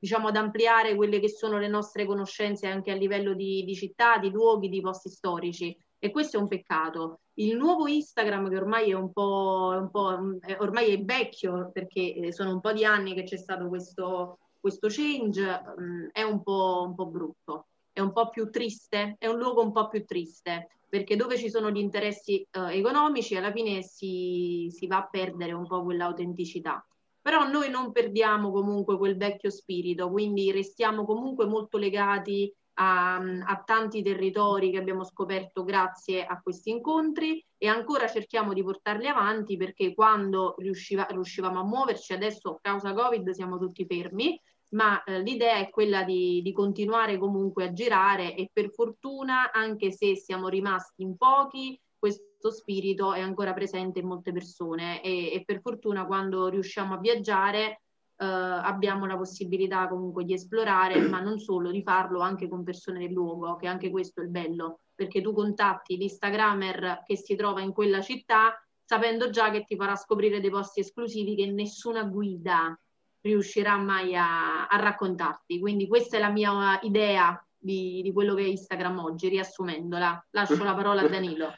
diciamo, 0.00 0.28
ad 0.28 0.36
ampliare 0.36 0.94
quelle 0.94 1.20
che 1.20 1.28
sono 1.28 1.58
le 1.58 1.68
nostre 1.68 2.06
conoscenze 2.06 2.66
anche 2.66 2.90
a 2.90 2.94
livello 2.94 3.34
di, 3.34 3.62
di 3.64 3.74
città, 3.74 4.16
di 4.16 4.30
luoghi, 4.30 4.70
di 4.70 4.80
posti 4.80 5.10
storici. 5.10 5.76
E 5.98 6.10
questo 6.10 6.38
è 6.38 6.40
un 6.40 6.48
peccato. 6.48 7.20
Il 7.34 7.54
nuovo 7.54 7.86
Instagram, 7.86 8.48
che 8.48 8.56
ormai 8.56 8.90
è 8.90 8.94
un 8.94 9.12
po', 9.12 9.76
un 9.78 9.90
po' 9.90 10.18
ormai 10.58 10.94
è 10.94 11.02
vecchio, 11.02 11.70
perché 11.70 12.14
eh, 12.14 12.32
sono 12.32 12.50
un 12.50 12.60
po' 12.60 12.72
di 12.72 12.86
anni 12.86 13.12
che 13.12 13.24
c'è 13.24 13.36
stato 13.36 13.68
questo, 13.68 14.38
questo 14.58 14.88
change, 14.88 15.62
mm, 15.78 16.06
è 16.12 16.22
un 16.22 16.42
po', 16.42 16.84
un 16.86 16.94
po' 16.94 17.06
brutto, 17.06 17.66
è 17.92 18.00
un 18.00 18.12
po' 18.12 18.30
più 18.30 18.48
triste, 18.48 19.16
è 19.18 19.26
un 19.26 19.36
luogo 19.36 19.62
un 19.62 19.72
po' 19.72 19.88
più 19.88 20.06
triste, 20.06 20.68
perché 20.88 21.16
dove 21.16 21.36
ci 21.36 21.50
sono 21.50 21.70
gli 21.70 21.78
interessi 21.78 22.40
eh, 22.50 22.78
economici 22.78 23.36
alla 23.36 23.52
fine 23.52 23.82
si, 23.82 24.68
si 24.70 24.86
va 24.86 24.98
a 24.98 25.08
perdere 25.08 25.52
un 25.52 25.66
po' 25.66 25.82
quell'autenticità 25.82 26.82
però 27.20 27.48
noi 27.48 27.70
non 27.70 27.92
perdiamo 27.92 28.50
comunque 28.50 28.96
quel 28.96 29.16
vecchio 29.16 29.50
spirito, 29.50 30.10
quindi 30.10 30.50
restiamo 30.52 31.04
comunque 31.04 31.46
molto 31.46 31.76
legati 31.76 32.52
a, 32.74 33.16
a, 33.16 33.62
tanti 33.64 34.02
territori 34.02 34.70
che 34.70 34.78
abbiamo 34.78 35.04
scoperto 35.04 35.64
grazie 35.64 36.24
a 36.24 36.40
questi 36.40 36.70
incontri 36.70 37.44
e 37.58 37.68
ancora 37.68 38.08
cerchiamo 38.08 38.54
di 38.54 38.62
portarli 38.62 39.06
avanti 39.06 39.56
perché 39.56 39.92
quando 39.92 40.54
riusciva, 40.58 41.06
riuscivamo 41.10 41.60
a 41.60 41.64
muoverci, 41.64 42.12
adesso 42.14 42.58
causa 42.62 42.94
Covid 42.94 43.30
siamo 43.30 43.58
tutti 43.58 43.84
fermi, 43.84 44.40
ma 44.70 45.02
eh, 45.04 45.20
l'idea 45.20 45.56
è 45.56 45.68
quella 45.68 46.04
di, 46.04 46.40
di, 46.42 46.52
continuare 46.52 47.18
comunque 47.18 47.64
a 47.64 47.72
girare 47.72 48.34
e 48.34 48.48
per 48.52 48.70
fortuna, 48.70 49.50
anche 49.52 49.90
se 49.90 50.16
siamo 50.16 50.48
rimasti 50.48 51.02
in 51.02 51.16
pochi, 51.16 51.78
questo 52.00 52.50
spirito 52.50 53.12
è 53.12 53.20
ancora 53.20 53.52
presente 53.52 54.00
in 54.00 54.06
molte 54.06 54.32
persone 54.32 55.02
e, 55.02 55.32
e 55.32 55.44
per 55.44 55.60
fortuna 55.60 56.06
quando 56.06 56.48
riusciamo 56.48 56.94
a 56.94 56.98
viaggiare 56.98 57.82
eh, 58.16 58.24
abbiamo 58.24 59.06
la 59.06 59.16
possibilità 59.16 59.86
comunque 59.86 60.24
di 60.24 60.32
esplorare, 60.32 61.00
ma 61.00 61.20
non 61.20 61.38
solo, 61.38 61.70
di 61.70 61.82
farlo 61.82 62.20
anche 62.20 62.48
con 62.48 62.64
persone 62.64 62.98
del 62.98 63.12
luogo, 63.12 63.56
che 63.56 63.66
anche 63.68 63.90
questo 63.90 64.20
è 64.20 64.24
il 64.24 64.30
bello, 64.30 64.80
perché 64.94 65.20
tu 65.20 65.32
contatti 65.32 65.96
l'Instagrammer 65.96 67.02
che 67.04 67.16
si 67.16 67.36
trova 67.36 67.60
in 67.60 67.72
quella 67.72 68.00
città 68.00 68.58
sapendo 68.82 69.30
già 69.30 69.50
che 69.50 69.64
ti 69.64 69.76
farà 69.76 69.94
scoprire 69.94 70.40
dei 70.40 70.50
posti 70.50 70.80
esclusivi 70.80 71.36
che 71.36 71.46
nessuna 71.46 72.02
guida 72.02 72.76
riuscirà 73.20 73.76
mai 73.76 74.16
a, 74.16 74.66
a 74.66 74.76
raccontarti. 74.78 75.60
Quindi 75.60 75.86
questa 75.86 76.16
è 76.16 76.20
la 76.20 76.30
mia 76.30 76.80
idea 76.82 77.40
di, 77.56 78.00
di, 78.02 78.12
quello 78.12 78.34
che 78.34 78.42
è 78.42 78.46
Instagram 78.46 78.98
oggi, 78.98 79.28
riassumendola. 79.28 80.26
Lascio 80.30 80.64
la 80.64 80.74
parola 80.74 81.02
a 81.02 81.08
Danilo. 81.08 81.52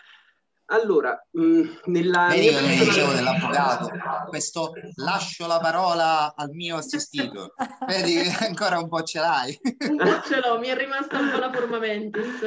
Allora, 0.72 1.22
mh, 1.32 1.42
mm, 1.42 1.64
nella... 1.84 2.28
Vedi 2.30 2.46
come 2.48 2.60
personale... 2.60 2.84
dicevo 2.84 3.12
dell'avvocato, 3.12 3.90
questo 4.28 4.72
lascio 4.96 5.46
la 5.46 5.58
parola 5.60 6.32
al 6.34 6.50
mio 6.52 6.76
assistito. 6.76 7.52
Vedi 7.86 8.14
che 8.14 8.44
ancora 8.46 8.78
un 8.78 8.88
po' 8.88 9.02
ce 9.02 9.18
l'hai. 9.18 9.58
Un 9.90 9.96
po' 9.98 10.22
ce 10.26 10.40
l'ho, 10.40 10.58
mi 10.58 10.68
è 10.68 10.76
rimasta 10.76 11.18
un 11.18 11.30
po' 11.30 11.38
la 11.38 11.52
forma 11.52 11.78
mentis. 11.78 12.40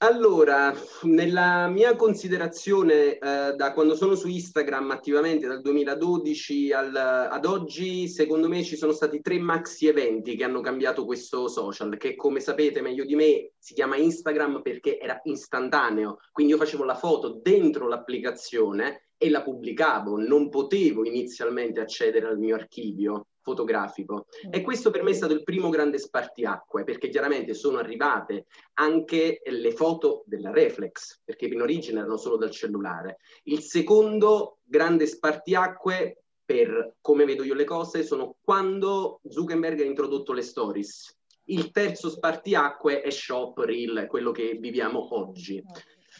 Allora, 0.00 0.72
nella 1.02 1.66
mia 1.66 1.96
considerazione 1.96 3.18
eh, 3.18 3.54
da 3.56 3.72
quando 3.72 3.96
sono 3.96 4.14
su 4.14 4.28
Instagram 4.28 4.92
attivamente 4.92 5.48
dal 5.48 5.60
2012 5.60 6.72
al, 6.72 6.94
ad 6.94 7.44
oggi, 7.44 8.06
secondo 8.06 8.48
me 8.48 8.62
ci 8.62 8.76
sono 8.76 8.92
stati 8.92 9.20
tre 9.20 9.40
maxi 9.40 9.88
eventi 9.88 10.36
che 10.36 10.44
hanno 10.44 10.60
cambiato 10.60 11.04
questo 11.04 11.48
social, 11.48 11.96
che 11.96 12.14
come 12.14 12.38
sapete 12.38 12.80
meglio 12.80 13.04
di 13.04 13.16
me 13.16 13.50
si 13.58 13.74
chiama 13.74 13.96
Instagram 13.96 14.62
perché 14.62 15.00
era 15.00 15.20
istantaneo, 15.24 16.18
quindi 16.30 16.52
io 16.52 16.58
facevo 16.58 16.84
la 16.84 16.94
foto 16.94 17.40
dentro 17.42 17.57
l'applicazione 17.86 19.08
e 19.16 19.30
la 19.30 19.42
pubblicavo, 19.42 20.16
non 20.16 20.48
potevo 20.48 21.04
inizialmente 21.04 21.80
accedere 21.80 22.26
al 22.26 22.38
mio 22.38 22.54
archivio 22.54 23.26
fotografico. 23.42 24.26
E 24.50 24.60
questo 24.60 24.90
per 24.90 25.02
me 25.02 25.10
è 25.10 25.14
stato 25.14 25.32
il 25.32 25.42
primo 25.42 25.70
grande 25.70 25.98
spartiacque, 25.98 26.84
perché 26.84 27.08
chiaramente 27.08 27.54
sono 27.54 27.78
arrivate 27.78 28.46
anche 28.74 29.40
le 29.44 29.72
foto 29.72 30.22
della 30.26 30.50
reflex, 30.50 31.20
perché 31.24 31.46
in 31.46 31.62
origine 31.62 32.00
erano 32.00 32.16
solo 32.16 32.36
dal 32.36 32.50
cellulare. 32.50 33.18
Il 33.44 33.60
secondo 33.60 34.58
grande 34.64 35.06
spartiacque 35.06 36.22
per 36.44 36.94
come 37.02 37.26
vedo 37.26 37.44
io 37.44 37.54
le 37.54 37.64
cose 37.64 38.02
sono 38.02 38.36
quando 38.42 39.20
Zuckerberg 39.28 39.80
ha 39.80 39.84
introdotto 39.84 40.32
le 40.32 40.42
stories. 40.42 41.14
Il 41.44 41.70
terzo 41.70 42.08
spartiacque 42.08 43.00
è 43.02 43.10
Shop 43.10 43.58
Reel, 43.58 44.06
quello 44.06 44.30
che 44.30 44.56
viviamo 44.60 45.14
oggi. 45.14 45.62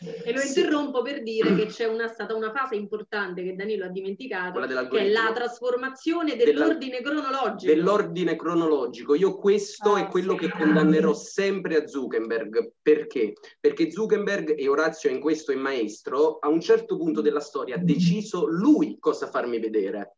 E 0.00 0.32
lo 0.32 0.40
interrompo 0.40 1.02
per 1.02 1.22
dire 1.22 1.54
che 1.56 1.66
c'è 1.66 1.86
una, 1.86 2.06
stata 2.08 2.34
una 2.34 2.52
fase 2.52 2.76
importante 2.76 3.42
che 3.42 3.54
Danilo 3.54 3.86
ha 3.86 3.88
dimenticato, 3.88 4.60
che 4.60 4.98
è 4.98 5.08
la 5.08 5.32
trasformazione 5.34 6.36
dell'ordine 6.36 7.00
Della, 7.00 7.20
cronologico. 7.20 7.72
Dell'ordine 7.72 8.36
cronologico. 8.36 9.14
Io 9.14 9.36
questo 9.36 9.94
ah, 9.94 10.00
è 10.00 10.08
quello 10.08 10.32
sì. 10.32 10.38
che 10.38 10.50
condannerò 10.50 11.12
sempre 11.14 11.82
a 11.82 11.86
Zuckerberg. 11.86 12.72
Perché? 12.80 13.32
Perché 13.58 13.90
Zuckerberg, 13.90 14.54
e 14.56 14.68
Orazio 14.68 15.10
in 15.10 15.20
questo 15.20 15.52
è 15.52 15.56
maestro, 15.56 16.38
a 16.38 16.48
un 16.48 16.60
certo 16.60 16.96
punto 16.96 17.20
della 17.20 17.40
storia 17.40 17.74
ha 17.74 17.78
deciso 17.78 18.46
lui 18.46 18.98
cosa 19.00 19.28
farmi 19.28 19.58
vedere. 19.58 20.16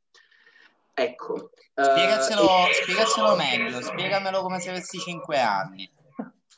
Ecco. 0.92 1.52
Spiegacelo, 1.74 2.42
uh, 2.42 2.72
spiegacelo 2.82 3.36
meglio, 3.36 3.80
spiegamelo 3.80 4.42
come 4.42 4.60
se 4.60 4.68
avessi 4.68 4.98
cinque 4.98 5.38
anni. 5.38 5.90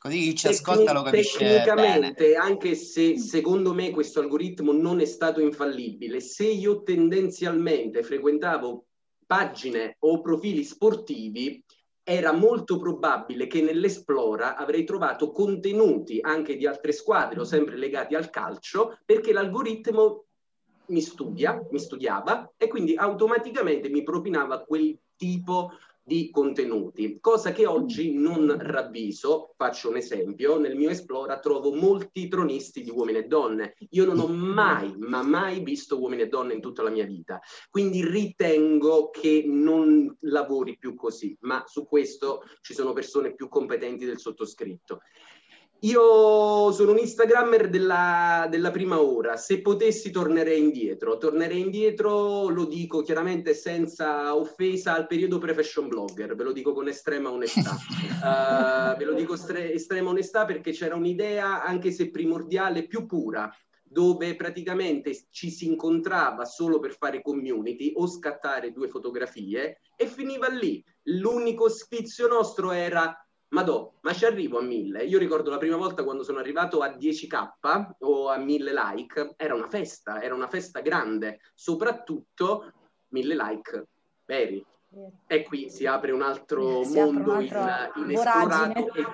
Così 0.03 0.19
chi 0.19 0.35
ci 0.35 0.49
ascolta 0.49 0.93
lo 0.93 1.03
capisce 1.03 1.39
Tecnicamente, 1.39 2.25
bene. 2.31 2.35
anche 2.35 2.75
se 2.75 3.17
secondo 3.19 3.73
me 3.73 3.93
questo 3.93 4.19
algoritmo 4.19 4.73
non 4.73 4.99
è 4.99 5.05
stato 5.05 5.41
infallibile, 5.41 6.19
se 6.19 6.45
io 6.45 6.83
tendenzialmente 6.83 8.03
frequentavo 8.03 8.85
pagine 9.25 9.95
o 10.01 10.21
profili 10.21 10.65
sportivi, 10.65 11.63
era 12.03 12.33
molto 12.33 12.79
probabile 12.79 13.47
che 13.47 13.63
nell'Esplora 13.63 14.57
avrei 14.57 14.83
trovato 14.83 15.31
contenuti 15.31 16.19
anche 16.21 16.57
di 16.57 16.67
altre 16.67 16.91
squadre 16.91 17.39
o 17.39 17.45
sempre 17.45 17.77
legati 17.77 18.17
al 18.17 18.29
calcio, 18.29 18.99
perché 19.05 19.33
l'algoritmo 19.33 20.25
mi 20.87 21.01
studia, 21.01 21.65
mi 21.71 21.79
studiava 21.79 22.55
e 22.57 22.67
quindi 22.67 22.97
automaticamente 22.97 23.89
mi 23.89 24.03
propinava 24.03 24.65
quel 24.65 24.99
tipo 25.17 25.71
di 25.71 25.92
di 26.05 26.31
contenuti, 26.31 27.19
cosa 27.21 27.53
che 27.53 27.67
oggi 27.67 28.15
non 28.15 28.57
ravviso. 28.59 29.55
Faccio 29.57 29.89
un 29.89 29.97
esempio, 29.97 30.59
nel 30.59 30.77
mio 30.77 30.91
Esplora 30.91 31.39
trovo 31.39 31.73
molti 31.73 32.29
tronisti 32.29 32.83
di 32.83 32.91
uomini 32.91 33.19
e 33.19 33.27
donne. 33.27 33.77
Io 33.91 34.05
non 34.05 34.19
ho 34.19 34.27
mai, 34.27 34.95
ma 34.99 35.23
mai 35.23 35.61
visto 35.63 35.99
uomini 35.99 36.23
e 36.23 36.29
donne 36.29 36.55
in 36.55 36.61
tutta 36.61 36.83
la 36.83 36.91
mia 36.91 37.05
vita, 37.05 37.41
quindi 37.71 38.05
ritengo 38.05 39.11
che 39.11 39.45
non 39.47 40.15
lavori 40.21 40.77
più 40.77 40.95
così, 40.95 41.37
ma 41.41 41.63
su 41.67 41.87
questo 41.87 42.43
ci 42.61 42.75
sono 42.75 42.93
persone 42.93 43.35
più 43.35 43.49
competenti 43.49 44.05
del 44.05 44.19
sottoscritto. 44.19 45.01
Io 45.85 46.71
sono 46.71 46.93
un 46.93 46.99
Instagrammer 46.99 47.69
della, 47.69 48.47
della, 48.49 48.71
prima 48.71 49.01
ora, 49.01 49.37
se 49.37 49.61
potessi 49.61 50.13
tornerei 50.13 50.61
indietro, 50.61 51.19
tornerei 51.19 51.59
indietro, 51.59 52.49
lo 52.51 52.67
dico 52.67 53.03
chiaramente 53.03 53.53
senza 53.53 54.37
offesa 54.37 54.95
al 54.95 55.09
periodo 55.09 55.39
pre-fashion 55.39 55.89
blogger, 55.89 56.37
ve 56.37 56.45
lo 56.45 56.53
dico 56.53 56.73
con 56.73 56.87
estrema 56.87 57.33
onestà, 57.33 57.73
uh, 57.73 58.95
ve 58.97 59.05
lo 59.05 59.13
dico 59.15 59.35
stre- 59.35 59.73
estrema 59.73 60.11
onestà 60.11 60.45
perché 60.45 60.71
c'era 60.71 60.95
un'idea, 60.95 61.65
anche 61.65 61.91
se 61.91 62.13
primordiale, 62.13 62.87
più 62.87 63.05
pura, 63.05 63.53
dove 63.83 64.37
praticamente 64.37 65.27
ci 65.31 65.51
si 65.51 65.67
incontrava 65.67 66.45
solo 66.45 66.79
per 66.79 66.97
fare 66.97 67.23
community 67.23 67.93
o 67.97 68.07
scattare 68.07 68.71
due 68.71 68.87
fotografie 68.87 69.81
e 69.97 70.07
finiva 70.07 70.47
lì. 70.47 70.81
L'unico 71.07 71.69
sfizio 71.69 72.29
nostro 72.29 72.71
era 72.71 73.17
Madò, 73.53 73.93
ma 74.01 74.15
ci 74.15 74.25
arrivo 74.25 74.59
a 74.59 74.63
mille. 74.63 75.05
Io 75.05 75.19
ricordo 75.19 75.51
la 75.51 75.59
prima 75.59 75.77
volta 75.77 76.05
quando 76.05 76.23
sono 76.23 76.39
arrivato 76.39 76.81
a 76.81 76.89
10k 76.89 77.97
o 78.01 78.29
a 78.29 78.39
1000 78.39 78.73
like, 78.73 79.35
era 79.37 79.55
una 79.55 79.69
festa, 79.69 80.23
era 80.23 80.35
una 80.35 80.49
festa 80.49 80.81
grande, 80.81 81.41
soprattutto 81.55 82.73
1000 83.09 83.35
like 83.35 83.87
veri. 84.25 84.65
E 85.27 85.43
qui 85.43 85.71
si 85.71 85.87
apre 85.87 86.13
un 86.13 86.23
altro 86.23 86.83
si 86.85 86.99
mondo 86.99 87.33
un 87.33 87.37
altro 87.37 88.01
in, 88.01 88.11
inesplorato 88.11 88.79
ed, 88.79 89.07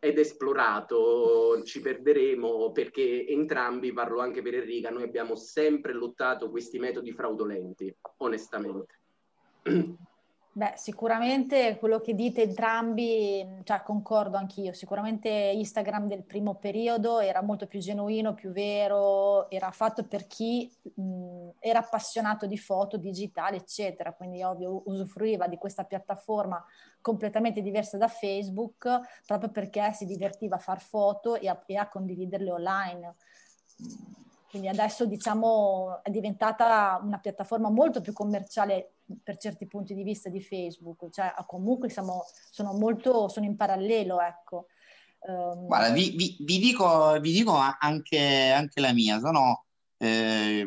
ed, 0.00 0.18
esplorato. 0.18 1.62
Ci 1.64 1.80
perderemo 1.80 2.72
perché 2.72 3.26
entrambi, 3.26 3.92
parlo 3.92 4.20
anche 4.20 4.42
per 4.42 4.54
Enrica, 4.54 4.90
noi 4.90 5.04
abbiamo 5.04 5.36
sempre 5.36 5.92
lottato 5.92 6.50
questi 6.50 6.78
metodi 6.78 7.12
fraudolenti, 7.12 7.96
onestamente. 8.18 9.00
Beh, 10.56 10.72
sicuramente 10.76 11.76
quello 11.76 12.00
che 12.00 12.14
dite 12.14 12.40
entrambi, 12.40 13.46
cioè 13.62 13.82
concordo 13.82 14.38
anch'io, 14.38 14.72
sicuramente 14.72 15.28
Instagram 15.28 16.08
del 16.08 16.24
primo 16.24 16.54
periodo 16.54 17.18
era 17.20 17.42
molto 17.42 17.66
più 17.66 17.78
genuino, 17.78 18.32
più 18.32 18.52
vero, 18.52 19.50
era 19.50 19.70
fatto 19.70 20.06
per 20.06 20.26
chi 20.26 20.74
mh, 20.94 21.48
era 21.58 21.80
appassionato 21.80 22.46
di 22.46 22.56
foto 22.56 22.96
digitali, 22.96 23.58
eccetera, 23.58 24.14
quindi 24.14 24.42
ovvio 24.42 24.80
usufruiva 24.86 25.46
di 25.46 25.58
questa 25.58 25.84
piattaforma 25.84 26.64
completamente 27.02 27.60
diversa 27.60 27.98
da 27.98 28.08
Facebook 28.08 28.88
proprio 29.26 29.50
perché 29.50 29.92
si 29.92 30.06
divertiva 30.06 30.56
a 30.56 30.58
far 30.58 30.80
foto 30.80 31.34
e 31.38 31.48
a, 31.48 31.62
e 31.66 31.76
a 31.76 31.86
condividerle 31.86 32.50
online 32.50 33.14
quindi 34.56 34.68
adesso 34.68 35.04
diciamo 35.04 36.00
è 36.02 36.08
diventata 36.08 36.98
una 37.02 37.18
piattaforma 37.18 37.68
molto 37.68 38.00
più 38.00 38.14
commerciale 38.14 38.94
per 39.22 39.36
certi 39.36 39.66
punti 39.66 39.94
di 39.94 40.02
vista 40.02 40.30
di 40.30 40.40
Facebook, 40.40 41.10
cioè 41.10 41.34
comunque 41.46 41.90
siamo, 41.90 42.24
sono 42.50 42.72
molto, 42.72 43.28
sono 43.28 43.44
in 43.44 43.54
parallelo, 43.54 44.20
ecco. 44.20 44.68
Um, 45.20 45.66
Guarda, 45.66 45.90
vi, 45.90 46.14
vi, 46.16 46.36
vi, 46.40 46.58
dico, 46.58 47.20
vi 47.20 47.32
dico 47.32 47.52
anche, 47.54 48.50
anche, 48.50 48.80
la 48.80 48.92
mia, 48.92 49.18
sono 49.18 49.66
eh, 49.98 50.66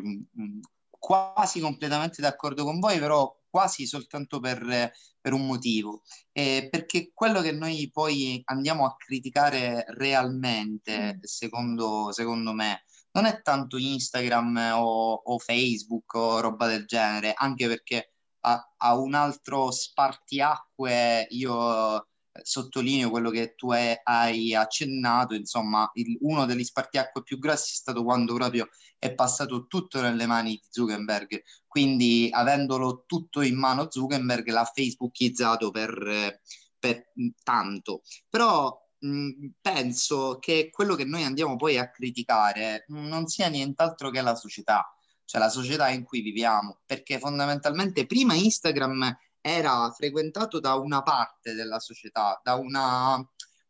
quasi 0.88 1.58
completamente 1.58 2.22
d'accordo 2.22 2.62
con 2.62 2.78
voi, 2.78 2.98
però 3.00 3.36
quasi 3.50 3.86
soltanto 3.86 4.38
per, 4.38 4.92
per 5.20 5.32
un 5.32 5.46
motivo, 5.46 6.02
eh, 6.30 6.68
perché 6.70 7.10
quello 7.12 7.40
che 7.40 7.50
noi 7.50 7.90
poi 7.92 8.40
andiamo 8.44 8.86
a 8.86 8.94
criticare 8.96 9.84
realmente, 9.88 11.16
mm. 11.16 11.18
secondo, 11.22 12.12
secondo 12.12 12.52
me, 12.52 12.84
non 13.12 13.24
è 13.24 13.42
tanto 13.42 13.76
Instagram 13.76 14.72
o, 14.76 15.14
o, 15.14 15.38
Facebook 15.38 16.14
o 16.14 16.40
roba 16.40 16.66
del 16.66 16.86
genere, 16.86 17.34
anche 17.34 17.66
perché 17.68 18.12
ha, 18.40 18.74
ha 18.76 18.96
un 18.96 19.14
altro 19.14 19.70
spartiacque, 19.70 21.26
io 21.30 22.06
sottolineo 22.42 23.10
quello 23.10 23.30
che 23.30 23.54
tu 23.54 23.70
hai 23.72 24.54
accennato, 24.54 25.34
insomma, 25.34 25.90
il, 25.94 26.16
uno 26.20 26.46
degli 26.46 26.64
spartiacque 26.64 27.22
più 27.22 27.38
grossi 27.38 27.72
è 27.72 27.76
stato 27.76 28.04
quando 28.04 28.34
proprio 28.34 28.68
è 28.98 29.14
passato 29.14 29.66
tutto 29.66 30.00
nelle 30.00 30.26
mani 30.26 30.50
di 30.52 30.62
Zuckerberg, 30.68 31.42
quindi 31.66 32.28
avendolo 32.30 33.04
tutto 33.06 33.40
in 33.40 33.58
mano 33.58 33.90
Zuckerberg 33.90 34.48
l'ha 34.48 34.64
facebookizzato 34.64 35.70
per, 35.70 36.40
per 36.78 37.12
tanto. 37.42 38.02
Però 38.28 38.76
mh, 39.00 39.48
penso 39.60 40.38
che 40.38 40.70
quello 40.70 40.94
che 40.94 41.04
noi 41.04 41.24
andiamo 41.24 41.56
poi 41.56 41.78
a 41.78 41.90
criticare 41.90 42.84
non 42.88 43.26
sia 43.26 43.48
nient'altro 43.48 44.10
che 44.10 44.20
la 44.20 44.34
società, 44.34 44.94
cioè 45.24 45.40
la 45.40 45.48
società 45.48 45.88
in 45.88 46.04
cui 46.04 46.20
viviamo, 46.20 46.80
perché 46.86 47.18
fondamentalmente 47.18 48.06
prima 48.06 48.34
Instagram 48.34 49.16
era 49.40 49.90
frequentato 49.90 50.60
da 50.60 50.74
una 50.74 51.02
parte 51.02 51.54
della 51.54 51.78
società, 51.78 52.40
da 52.42 52.54
una, 52.54 53.16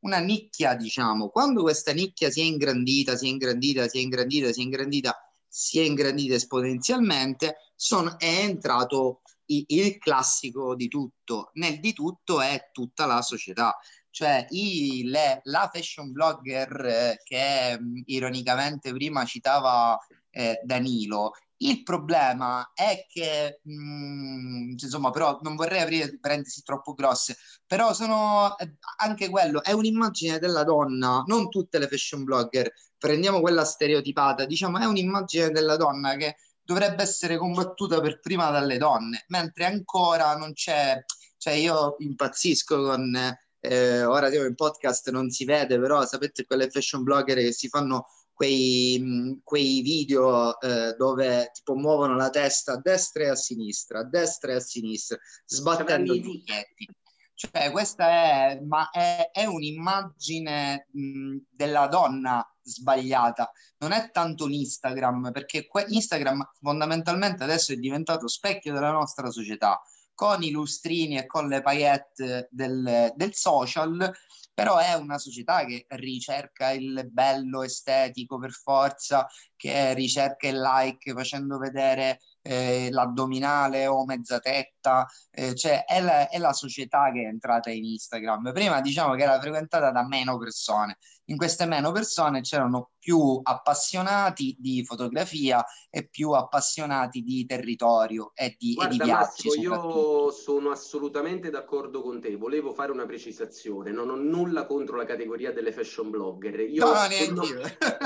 una 0.01 0.19
nicchia, 0.19 0.75
diciamo. 0.75 1.29
Quando 1.29 1.63
questa 1.63 1.93
nicchia 1.93 2.31
si 2.31 2.41
è 2.41 2.45
ingrandita, 2.45 3.17
si 3.17 3.27
è 3.27 3.29
ingrandita, 3.29 3.89
si 3.89 3.99
è 3.99 4.01
ingrandita, 4.01 4.53
si 4.53 4.61
è 4.61 4.63
ingrandita, 4.65 5.33
si 5.47 5.79
è 5.79 5.83
ingrandita 5.83 6.35
esponenzialmente, 6.35 7.57
sono, 7.77 8.19
è 8.19 8.43
entrato 8.43 9.23
il 9.47 9.99
classico 9.99 10.75
di 10.75 10.89
tutto. 10.89 11.51
Nel 11.55 11.81
di 11.81 11.93
tutto 11.93 12.41
è 12.41 12.71
tutta 12.73 13.07
la 13.07 13.21
società 13.21 13.77
cioè 14.11 14.47
i, 14.51 15.05
le, 15.05 15.41
la 15.45 15.71
fashion 15.73 16.13
blogger 16.13 16.85
eh, 16.85 17.21
che 17.25 17.79
mh, 17.79 18.03
ironicamente 18.07 18.93
prima 18.93 19.25
citava 19.25 19.99
eh, 20.31 20.61
Danilo 20.65 21.33
il 21.63 21.83
problema 21.83 22.71
è 22.75 23.07
che, 23.09 23.61
mh, 23.63 23.73
mm, 23.73 24.71
insomma, 24.73 25.11
però 25.11 25.39
non 25.43 25.57
vorrei 25.57 25.83
aprire 25.83 26.19
parentesi 26.19 26.63
troppo 26.63 26.95
grosse, 26.95 27.37
però 27.67 27.93
sono 27.93 28.57
eh, 28.59 28.77
anche 28.99 29.29
quello, 29.29 29.63
è 29.63 29.73
un'immagine 29.73 30.39
della 30.39 30.65
donna, 30.65 31.23
non 31.27 31.49
tutte 31.49 31.79
le 31.79 31.89
fashion 31.89 32.25
blogger, 32.25 32.73
prendiamo 32.97 33.41
quella 33.41 33.65
stereotipata, 33.65 34.45
diciamo, 34.47 34.79
è 34.79 34.85
un'immagine 34.87 35.51
della 35.51 35.77
donna 35.77 36.17
che 36.17 36.37
dovrebbe 36.63 37.03
essere 37.03 37.37
combattuta 37.37 38.01
per 38.01 38.21
prima 38.21 38.51
dalle 38.51 38.79
donne, 38.79 39.25
mentre 39.29 39.65
ancora 39.67 40.37
non 40.37 40.53
c'è, 40.53 41.03
cioè 41.37 41.55
io 41.55 41.97
impazzisco 41.99 42.83
con, 42.83 43.37
eh, 43.61 44.05
ora 44.05 44.31
siamo 44.31 44.47
in 44.47 44.55
podcast, 44.55 45.11
non 45.11 45.31
si 45.31 45.45
vede, 45.45 45.79
però 45.79 46.05
sapete 46.07 46.45
quelle 46.45 46.71
fashion 46.71 47.03
blogger 47.03 47.37
che 47.37 47.53
si 47.53 47.69
fanno 47.69 48.07
quei, 48.33 49.39
quei 49.45 49.83
video 49.83 50.59
eh, 50.61 50.95
dove 50.97 51.51
tipo 51.53 51.75
muovono 51.75 52.17
la 52.17 52.31
testa 52.31 52.73
a 52.73 52.81
destra 52.81 53.25
e 53.25 53.29
a 53.29 53.35
sinistra, 53.35 53.99
a 53.99 54.05
destra 54.05 54.53
e 54.53 54.55
a 54.55 54.61
sinistra, 54.61 55.19
sbattendo 55.45 56.15
i 56.15 56.23
ticchetti. 56.23 56.89
Cioè, 57.35 57.71
questa 57.71 58.07
è, 58.07 58.61
ma 58.63 58.91
è, 58.91 59.31
è 59.33 59.45
un'immagine 59.45 60.89
mh, 60.91 61.37
della 61.51 61.87
donna 61.87 62.47
sbagliata, 62.63 63.51
non 63.79 63.93
è 63.93 64.11
tanto 64.11 64.47
l'Instagram, 64.47 65.31
perché 65.33 65.67
que- 65.67 65.87
Instagram 65.89 66.51
fondamentalmente 66.61 67.43
adesso 67.43 67.73
è 67.73 67.77
diventato 67.77 68.29
specchio 68.29 68.73
della 68.73 68.91
nostra 68.91 69.31
società, 69.31 69.81
con 70.21 70.43
i 70.43 70.51
lustrini 70.51 71.17
e 71.17 71.25
con 71.25 71.49
le 71.49 71.63
paillette 71.63 72.47
del, 72.51 73.11
del 73.17 73.33
social 73.33 74.13
però 74.53 74.77
è 74.77 74.93
una 74.93 75.17
società 75.17 75.65
che 75.65 75.87
ricerca 75.89 76.73
il 76.73 77.09
bello 77.11 77.63
estetico 77.63 78.39
per 78.39 78.51
forza, 78.51 79.27
che 79.57 79.95
ricerca 79.95 80.49
il 80.49 80.61
like 80.61 81.15
facendo 81.15 81.57
vedere 81.57 82.21
eh, 82.43 82.89
l'addominale 82.91 83.87
o 83.87 84.05
mezza 84.05 84.39
tetta, 84.39 85.07
eh, 85.31 85.55
cioè 85.55 85.85
è 85.85 86.01
la, 86.01 86.29
è 86.29 86.39
la, 86.39 86.53
società 86.53 87.11
che 87.13 87.23
è 87.23 87.27
entrata 87.27 87.71
in 87.71 87.85
Instagram. 87.85 88.53
Prima 88.53 88.81
diciamo 88.81 89.15
che 89.15 89.23
era 89.23 89.39
frequentata 89.41 89.91
da 89.91 90.07
meno 90.07 90.39
persone, 90.39 90.99
in 91.27 91.37
queste 91.37 91.67
meno 91.67 91.93
persone 91.93 92.41
c'erano 92.41 92.91
più 92.99 93.41
appassionati 93.43 94.57
di 94.59 94.85
fotografia 94.85 95.65
e 95.89 96.09
più 96.09 96.31
appassionati 96.33 97.23
di 97.23 97.47
territorio 97.47 98.33
e 98.35 98.57
di, 98.59 98.75
Guarda, 98.75 98.95
e 98.95 98.97
di 98.97 99.05
viaggi. 99.05 99.49
Massimo, 99.49 99.55
io 99.55 100.31
sono 100.33 100.71
assolutamente 100.71 101.51
d'accordo 101.51 102.03
con 102.03 102.21
te, 102.21 102.35
volevo 102.37 102.73
fare 102.73 102.91
una 102.91 103.07
precisazione, 103.07 103.93
non 103.93 104.11
ho 104.11 104.17
nulla 104.17 104.67
contro 104.67 104.97
la 104.97 105.05
categoria 105.05 105.53
delle 105.53 105.73
fashion 105.73 106.11
blogger. 106.11 106.61
Io 106.61 106.85
no, 106.85 106.93
quello, 107.09 107.45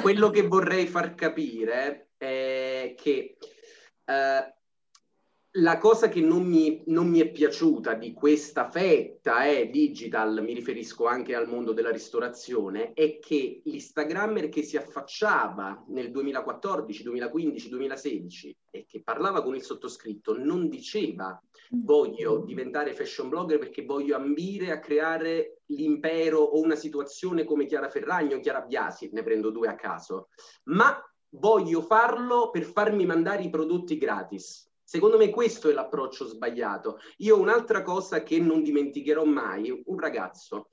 quello 0.02 0.30
che 0.30 0.46
vorrei 0.46 0.86
far 0.86 1.14
capire 1.14 2.10
è 2.18 2.94
che 2.96 3.36
eh, 4.04 4.54
la 5.58 5.78
cosa 5.78 6.08
che 6.08 6.20
non 6.20 6.44
mi, 6.44 6.82
non 6.86 7.08
mi, 7.08 7.20
è 7.20 7.30
piaciuta 7.30 7.94
di 7.94 8.12
questa 8.12 8.68
fetta 8.68 9.46
eh, 9.46 9.70
digital, 9.70 10.42
mi 10.42 10.52
riferisco 10.52 11.06
anche 11.06 11.36
al 11.36 11.48
mondo 11.48 11.72
della 11.72 11.92
ristorazione, 11.92 12.92
è 12.92 13.20
che 13.20 13.60
l'Instagrammer 13.64 14.48
che 14.48 14.62
si 14.62 14.76
affacciava 14.76 15.84
nel 15.88 16.10
2014, 16.10 17.04
2015, 17.04 17.68
2016 17.68 18.56
e 18.70 18.84
che 18.88 19.02
parlava 19.04 19.44
con 19.44 19.54
il 19.54 19.62
sottoscritto 19.62 20.36
non 20.36 20.68
diceva 20.68 21.40
voglio 21.70 22.38
diventare 22.38 22.92
fashion 22.92 23.28
blogger 23.28 23.58
perché 23.58 23.84
voglio 23.84 24.16
ambire 24.16 24.72
a 24.72 24.80
creare 24.80 25.60
l'impero 25.66 26.40
o 26.40 26.60
una 26.60 26.76
situazione 26.76 27.44
come 27.44 27.66
Chiara 27.66 27.88
Ferragno 27.88 28.36
o 28.36 28.40
Chiara 28.40 28.62
Biasi, 28.62 29.10
ne 29.12 29.22
prendo 29.22 29.50
due 29.50 29.68
a 29.68 29.76
caso, 29.76 30.30
ma 30.64 31.00
voglio 31.36 31.80
farlo 31.82 32.50
per 32.50 32.64
farmi 32.64 33.06
mandare 33.06 33.42
i 33.42 33.50
prodotti 33.50 33.96
gratis. 33.96 34.70
Secondo 34.82 35.16
me 35.16 35.30
questo 35.30 35.68
è 35.70 35.72
l'approccio 35.72 36.26
sbagliato. 36.26 36.98
Io 37.18 37.38
un'altra 37.38 37.82
cosa 37.82 38.22
che 38.22 38.38
non 38.38 38.62
dimenticherò 38.62 39.24
mai, 39.24 39.82
un 39.86 39.98
ragazzo 39.98 40.70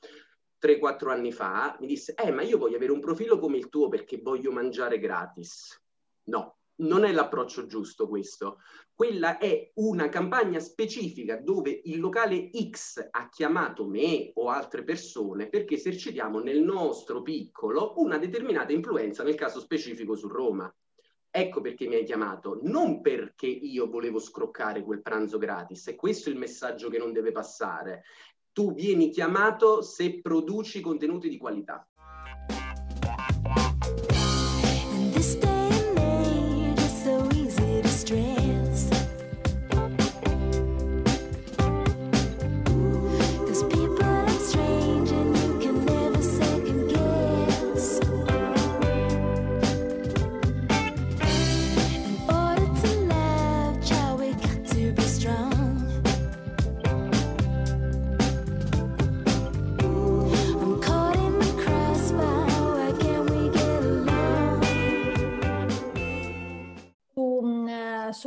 3-4 0.61 1.09
anni 1.09 1.31
fa 1.31 1.75
mi 1.79 1.87
disse, 1.87 2.13
eh 2.13 2.31
ma 2.31 2.43
io 2.43 2.57
voglio 2.57 2.75
avere 2.75 2.91
un 2.91 2.99
profilo 2.99 3.39
come 3.39 3.57
il 3.57 3.69
tuo 3.69 3.87
perché 3.87 4.19
voglio 4.21 4.51
mangiare 4.51 4.99
gratis. 4.99 5.81
No, 6.25 6.57
non 6.81 7.03
è 7.03 7.11
l'approccio 7.11 7.65
giusto 7.65 8.07
questo. 8.07 8.59
Quella 8.93 9.37
è 9.37 9.71
una 9.75 10.09
campagna 10.09 10.59
specifica 10.59 11.37
dove 11.37 11.81
il 11.85 11.99
locale 11.99 12.49
X 12.69 13.07
ha 13.09 13.29
chiamato 13.29 13.87
me 13.87 14.31
o 14.35 14.49
altre 14.49 14.83
persone 14.83 15.49
perché 15.49 15.75
esercitiamo 15.75 16.39
nel 16.39 16.61
nostro 16.61 17.21
piccolo 17.21 17.93
una 17.97 18.17
determinata 18.17 18.73
influenza, 18.73 19.23
nel 19.23 19.35
caso 19.35 19.59
specifico 19.59 20.15
su 20.15 20.27
Roma. 20.27 20.73
Ecco 21.33 21.61
perché 21.61 21.87
mi 21.87 21.95
hai 21.95 22.03
chiamato, 22.03 22.59
non 22.63 22.99
perché 22.99 23.47
io 23.47 23.89
volevo 23.89 24.19
scroccare 24.19 24.83
quel 24.83 25.01
pranzo 25.01 25.37
gratis, 25.37 25.87
e 25.87 25.95
questo 25.95 26.29
è 26.29 26.33
il 26.33 26.37
messaggio 26.37 26.89
che 26.89 26.97
non 26.97 27.13
deve 27.13 27.31
passare. 27.31 28.03
Tu 28.51 28.73
vieni 28.73 29.09
chiamato 29.09 29.81
se 29.81 30.19
produci 30.19 30.81
contenuti 30.81 31.29
di 31.29 31.37
qualità. 31.37 31.89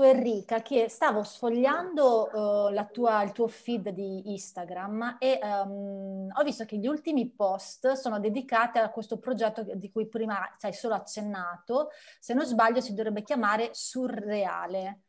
Enrica 0.02 0.62
che 0.62 0.88
stavo 0.88 1.22
sfogliando 1.22 2.68
la 2.70 2.84
tua, 2.86 3.22
il 3.22 3.32
tuo 3.32 3.48
feed 3.48 3.90
di 3.90 4.32
Instagram 4.32 5.16
e 5.18 5.38
um, 5.42 6.28
ho 6.32 6.42
visto 6.42 6.64
che 6.64 6.76
gli 6.76 6.86
ultimi 6.86 7.30
post 7.30 7.92
sono 7.92 8.18
dedicati 8.18 8.78
a 8.78 8.90
questo 8.90 9.18
progetto 9.18 9.64
di 9.74 9.90
cui 9.90 10.08
prima 10.08 10.54
ci 10.58 10.66
hai 10.66 10.72
solo 10.72 10.94
accennato, 10.94 11.90
se 12.18 12.34
non 12.34 12.44
sbaglio 12.44 12.80
si 12.80 12.94
dovrebbe 12.94 13.22
chiamare 13.22 13.70
Surreale. 13.72 15.02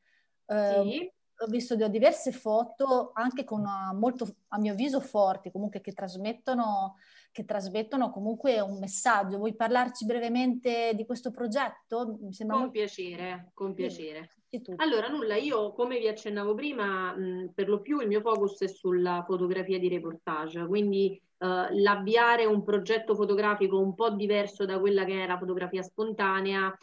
Uh, 0.46 0.90
sì. 0.90 1.12
Ho 1.40 1.48
visto 1.48 1.76
diverse 1.76 2.32
foto 2.32 3.12
anche 3.14 3.44
con 3.44 3.60
una, 3.60 3.92
molto, 3.94 4.36
a 4.50 4.58
mio 4.58 4.72
avviso, 4.72 5.02
forti, 5.02 5.52
comunque 5.52 5.82
che 5.82 5.92
trasmettono 5.92 6.96
che 7.36 7.44
trasmettono 7.44 8.12
comunque 8.12 8.62
un 8.62 8.80
messaggio. 8.80 9.36
Vuoi 9.36 9.56
parlarci 9.56 10.06
brevemente 10.06 10.94
di 10.96 11.06
questo 11.06 11.32
progetto? 11.32 12.18
Mi 12.22 12.32
sembra 12.32 12.56
con 12.56 12.66
molto... 12.68 12.80
piacere, 12.80 13.52
con 13.54 13.74
piacere. 13.74 14.30
Allora, 14.78 15.08
nulla, 15.08 15.36
io 15.36 15.72
come 15.74 16.00
vi 16.00 16.08
accennavo 16.08 16.54
prima, 16.54 17.16
mh, 17.16 17.52
per 17.54 17.70
lo 17.70 17.82
più 17.82 18.00
il 18.00 18.08
mio 18.08 18.22
focus 18.22 18.60
è 18.62 18.68
sulla 18.68 19.24
fotografia 19.26 19.80
di 19.80 19.90
reportage, 19.90 20.66
quindi 20.68 21.20
Uh, 21.38 21.68
l'avviare 21.82 22.46
un 22.46 22.64
progetto 22.64 23.14
fotografico 23.14 23.78
un 23.78 23.94
po' 23.94 24.10
diverso 24.12 24.64
da 24.64 24.80
quella 24.80 25.04
che 25.04 25.26
la 25.28 25.38
fotografia 25.38 25.82
spontanea 25.82 26.74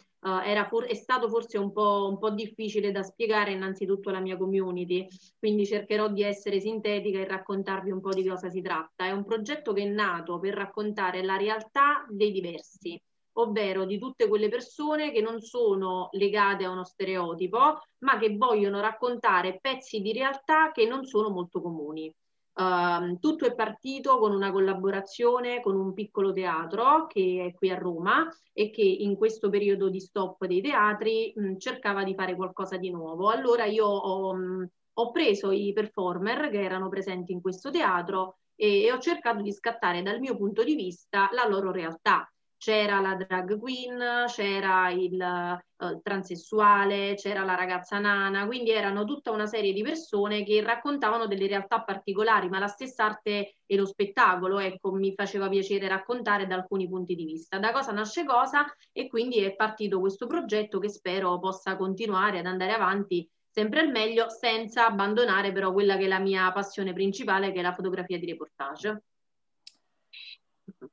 era 0.45 0.65
for- 0.67 0.85
è 0.85 0.93
stato 0.93 1.27
forse 1.27 1.57
un 1.57 1.71
po', 1.71 2.07
un 2.09 2.17
po' 2.19 2.29
difficile 2.29 2.91
da 2.91 3.01
spiegare 3.03 3.51
innanzitutto 3.51 4.09
alla 4.09 4.19
mia 4.19 4.37
community, 4.37 5.07
quindi 5.39 5.65
cercherò 5.65 6.07
di 6.09 6.21
essere 6.21 6.59
sintetica 6.59 7.19
e 7.19 7.27
raccontarvi 7.27 7.91
un 7.91 7.99
po' 7.99 8.13
di 8.13 8.25
cosa 8.25 8.49
si 8.49 8.61
tratta. 8.61 9.05
È 9.05 9.11
un 9.11 9.25
progetto 9.25 9.73
che 9.73 9.81
è 9.81 9.87
nato 9.87 10.39
per 10.39 10.53
raccontare 10.53 11.23
la 11.23 11.35
realtà 11.35 12.05
dei 12.09 12.31
diversi, 12.31 13.01
ovvero 13.33 13.85
di 13.85 13.97
tutte 13.97 14.27
quelle 14.27 14.49
persone 14.49 15.11
che 15.11 15.21
non 15.21 15.41
sono 15.41 16.09
legate 16.11 16.65
a 16.65 16.69
uno 16.69 16.83
stereotipo, 16.83 17.79
ma 17.99 18.17
che 18.17 18.35
vogliono 18.35 18.79
raccontare 18.79 19.59
pezzi 19.61 20.01
di 20.01 20.13
realtà 20.13 20.71
che 20.71 20.85
non 20.85 21.05
sono 21.05 21.29
molto 21.29 21.61
comuni. 21.61 22.13
Uh, 22.55 23.17
tutto 23.19 23.47
è 23.47 23.55
partito 23.55 24.19
con 24.19 24.31
una 24.31 24.51
collaborazione 24.51 25.59
con 25.59 25.75
un 25.75 25.91
piccolo 25.91 26.31
teatro 26.31 27.07
che 27.07 27.47
è 27.47 27.57
qui 27.57 27.71
a 27.71 27.75
Roma 27.79 28.29
e 28.51 28.69
che 28.69 28.83
in 28.83 29.15
questo 29.15 29.49
periodo 29.49 29.89
di 29.89 29.99
stop 29.99 30.45
dei 30.45 30.61
teatri 30.61 31.33
mh, 31.35 31.57
cercava 31.57 32.03
di 32.03 32.13
fare 32.13 32.35
qualcosa 32.35 32.77
di 32.77 32.91
nuovo. 32.91 33.29
Allora 33.29 33.65
io 33.65 33.87
ho, 33.87 34.35
mh, 34.35 34.69
ho, 34.93 35.11
preso 35.11 35.49
i 35.49 35.73
performer 35.73 36.51
che 36.51 36.61
erano 36.61 36.89
presenti 36.89 37.31
in 37.31 37.41
questo 37.41 37.71
teatro 37.71 38.37
e, 38.55 38.83
e 38.83 38.91
ho 38.91 38.99
cercato 38.99 39.41
di 39.41 39.51
scattare 39.51 40.03
dal 40.03 40.19
mio 40.19 40.37
punto 40.37 40.63
di 40.63 40.75
vista 40.75 41.29
la 41.31 41.47
loro 41.47 41.71
realtà 41.71 42.31
c'era 42.63 43.01
la 43.01 43.15
drag 43.15 43.59
queen, 43.59 44.23
c'era 44.27 44.89
il 44.89 45.19
uh, 45.19 45.99
transessuale, 46.01 47.15
c'era 47.15 47.43
la 47.43 47.55
ragazza 47.55 47.99
nana, 47.99 48.45
quindi 48.45 48.71
erano 48.71 49.03
tutta 49.03 49.31
una 49.31 49.45
serie 49.47 49.73
di 49.73 49.83
persone 49.83 50.45
che 50.45 50.61
raccontavano 50.61 51.27
delle 51.27 51.47
realtà 51.47 51.81
particolari, 51.81 52.47
ma 52.47 52.59
la 52.59 52.67
stessa 52.67 53.03
arte 53.03 53.57
e 53.65 53.75
lo 53.75 53.85
spettacolo, 53.85 54.59
ecco, 54.59 54.93
mi 54.93 55.13
faceva 55.13 55.49
piacere 55.49 55.89
raccontare 55.89 56.47
da 56.47 56.55
alcuni 56.55 56.87
punti 56.87 57.15
di 57.15 57.25
vista. 57.25 57.59
Da 57.59 57.73
cosa 57.73 57.91
nasce 57.91 58.23
cosa 58.23 58.65
e 58.93 59.09
quindi 59.09 59.39
è 59.39 59.53
partito 59.57 59.99
questo 59.99 60.25
progetto 60.25 60.79
che 60.79 60.87
spero 60.87 61.37
possa 61.39 61.75
continuare 61.75 62.39
ad 62.39 62.45
andare 62.45 62.71
avanti 62.71 63.29
sempre 63.49 63.81
al 63.81 63.91
meglio 63.91 64.29
senza 64.29 64.87
abbandonare 64.87 65.51
però 65.51 65.73
quella 65.73 65.97
che 65.97 66.05
è 66.05 66.07
la 66.07 66.19
mia 66.19 66.49
passione 66.53 66.93
principale 66.93 67.51
che 67.51 67.59
è 67.59 67.61
la 67.61 67.73
fotografia 67.73 68.17
di 68.17 68.25
reportage. 68.25 69.03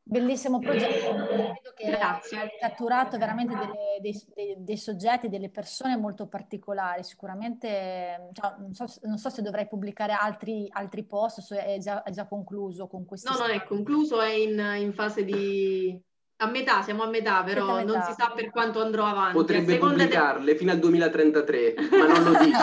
Bellissimo 0.02 0.58
progetto, 0.58 1.24
credo 1.24 1.72
che 1.74 1.90
Grazie. 1.90 2.38
hai 2.38 2.48
catturato 2.58 3.18
veramente 3.18 3.54
delle, 3.54 3.98
dei, 4.00 4.24
dei, 4.34 4.54
dei, 4.58 4.76
soggetti, 4.76 5.28
delle 5.28 5.50
persone 5.50 5.96
molto 5.96 6.26
particolari. 6.26 7.02
Sicuramente, 7.02 8.30
cioè, 8.32 8.54
non, 8.58 8.72
so, 8.74 8.86
non, 9.02 9.18
so, 9.18 9.30
se 9.30 9.42
dovrai 9.42 9.68
pubblicare 9.68 10.12
altri, 10.12 10.66
altri 10.70 11.04
post, 11.04 11.40
se 11.40 11.64
è 11.64 11.78
già, 11.78 12.02
è 12.02 12.10
già 12.10 12.26
concluso 12.26 12.86
con 12.86 13.04
questi. 13.04 13.30
No, 13.30 13.38
non 13.38 13.50
è 13.50 13.62
concluso, 13.64 14.20
è 14.20 14.32
in, 14.32 14.58
in 14.78 14.92
fase 14.92 15.24
di, 15.24 16.00
a 16.42 16.46
metà, 16.46 16.80
siamo 16.82 17.02
a 17.02 17.06
metà, 17.06 17.42
però 17.42 17.76
metà. 17.76 17.92
non 17.92 18.02
si 18.02 18.14
sa 18.16 18.32
per 18.34 18.50
quanto 18.50 18.80
andrò 18.80 19.04
avanti. 19.04 19.36
Potrebbe 19.36 19.76
pubblicarle 19.76 20.52
te... 20.52 20.56
fino 20.56 20.72
al 20.72 20.78
2033, 20.78 21.74
ma 21.90 22.06
non 22.06 22.22
lo 22.24 22.38
dico. 22.38 22.58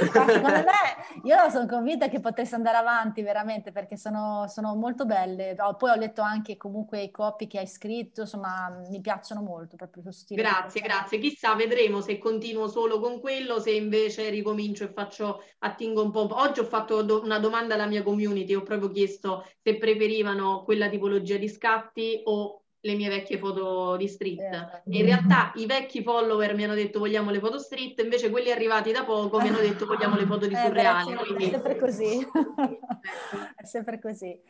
secondo 0.32 0.48
me, 0.48 1.20
io 1.24 1.50
sono 1.50 1.66
convinta 1.66 2.08
che 2.08 2.20
potesse 2.20 2.54
andare 2.54 2.78
avanti 2.78 3.20
veramente 3.20 3.70
perché 3.70 3.98
sono, 3.98 4.46
sono 4.48 4.74
molto 4.76 5.04
belle. 5.04 5.54
Poi 5.76 5.90
ho 5.90 5.96
letto 5.96 6.22
anche 6.22 6.56
comunque 6.56 7.02
i 7.02 7.10
copy 7.10 7.46
che 7.46 7.58
hai 7.58 7.66
scritto, 7.66 8.22
insomma, 8.22 8.82
mi 8.88 9.00
piacciono 9.02 9.42
molto 9.42 9.76
proprio 9.76 10.02
questo 10.02 10.22
stile. 10.22 10.40
Grazie, 10.40 10.80
grazie. 10.80 11.18
Chissà, 11.18 11.54
vedremo 11.54 12.00
se 12.00 12.16
continuo 12.16 12.66
solo 12.66 12.98
con 12.98 13.20
quello, 13.20 13.60
se 13.60 13.72
invece 13.72 14.30
ricomincio 14.30 14.84
e 14.84 14.92
faccio, 14.94 15.44
attingo 15.58 16.02
un 16.02 16.10
po'. 16.10 16.26
Oggi 16.30 16.60
ho 16.60 16.64
fatto 16.64 17.02
do- 17.02 17.22
una 17.22 17.38
domanda 17.38 17.74
alla 17.74 17.86
mia 17.86 18.02
community, 18.02 18.54
ho 18.54 18.62
proprio 18.62 18.90
chiesto 18.90 19.44
se 19.62 19.76
preferivano 19.76 20.62
quella 20.64 20.88
tipologia 20.88 21.36
di 21.36 21.48
scatti 21.48 22.22
o 22.24 22.61
le 22.84 22.94
mie 22.94 23.08
vecchie 23.08 23.38
foto 23.38 23.96
di 23.96 24.08
street. 24.08 24.40
Eh, 24.40 24.82
in 24.86 25.04
realtà 25.04 25.52
i 25.54 25.66
vecchi 25.66 26.02
follower 26.02 26.54
mi 26.54 26.64
hanno 26.64 26.74
detto 26.74 26.98
vogliamo 26.98 27.30
le 27.30 27.38
foto 27.38 27.58
street, 27.58 28.00
invece 28.00 28.30
quelli 28.30 28.50
arrivati 28.50 28.90
da 28.90 29.04
poco 29.04 29.40
mi 29.40 29.48
hanno 29.48 29.58
detto 29.58 29.86
vogliamo 29.86 30.16
le 30.16 30.26
foto 30.26 30.46
di 30.46 30.54
eh, 30.54 30.58
surreale. 30.58 31.14
Beh, 31.14 31.24
quindi... 31.24 31.44
È 31.44 31.50
sempre 31.50 31.78
così. 31.78 32.26
è 33.56 33.64
sempre 33.64 34.00
così. 34.00 34.40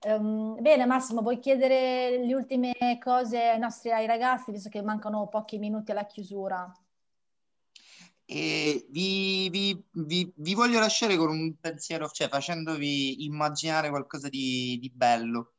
Um, 0.00 0.60
bene 0.60 0.86
Massimo, 0.86 1.22
vuoi 1.22 1.38
chiedere 1.38 2.24
le 2.24 2.34
ultime 2.34 2.72
cose 3.02 3.42
ai 3.42 3.58
nostri 3.58 3.90
ai 3.90 4.06
ragazzi, 4.06 4.52
visto 4.52 4.68
che 4.68 4.82
mancano 4.82 5.26
pochi 5.28 5.58
minuti 5.58 5.90
alla 5.90 6.06
chiusura? 6.06 6.70
E 8.24 8.86
vi, 8.90 9.48
vi, 9.48 9.82
vi, 9.90 10.30
vi, 10.36 10.54
voglio 10.54 10.78
lasciare 10.78 11.16
con 11.16 11.30
un 11.30 11.58
pensiero, 11.58 12.06
cioè 12.08 12.28
facendovi 12.28 13.24
immaginare 13.24 13.88
qualcosa 13.88 14.28
di, 14.28 14.76
di 14.78 14.90
bello. 14.94 15.54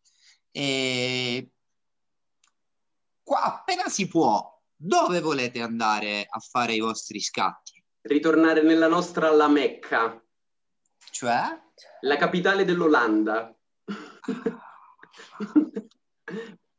E 0.51 1.49
qua 3.29 3.43
appena 3.43 3.87
si 3.89 4.07
può, 4.07 4.59
dove 4.75 5.19
volete 5.19 5.61
andare 5.61 6.25
a 6.27 6.39
fare 6.39 6.73
i 6.73 6.79
vostri 6.79 7.19
scatti? 7.19 7.79
Ritornare 8.01 8.63
nella 8.63 8.87
nostra 8.87 9.29
La 9.29 9.47
Mecca. 9.47 10.19
Cioè? 11.11 11.43
La 12.01 12.17
capitale 12.17 12.65
dell'Olanda. 12.65 13.55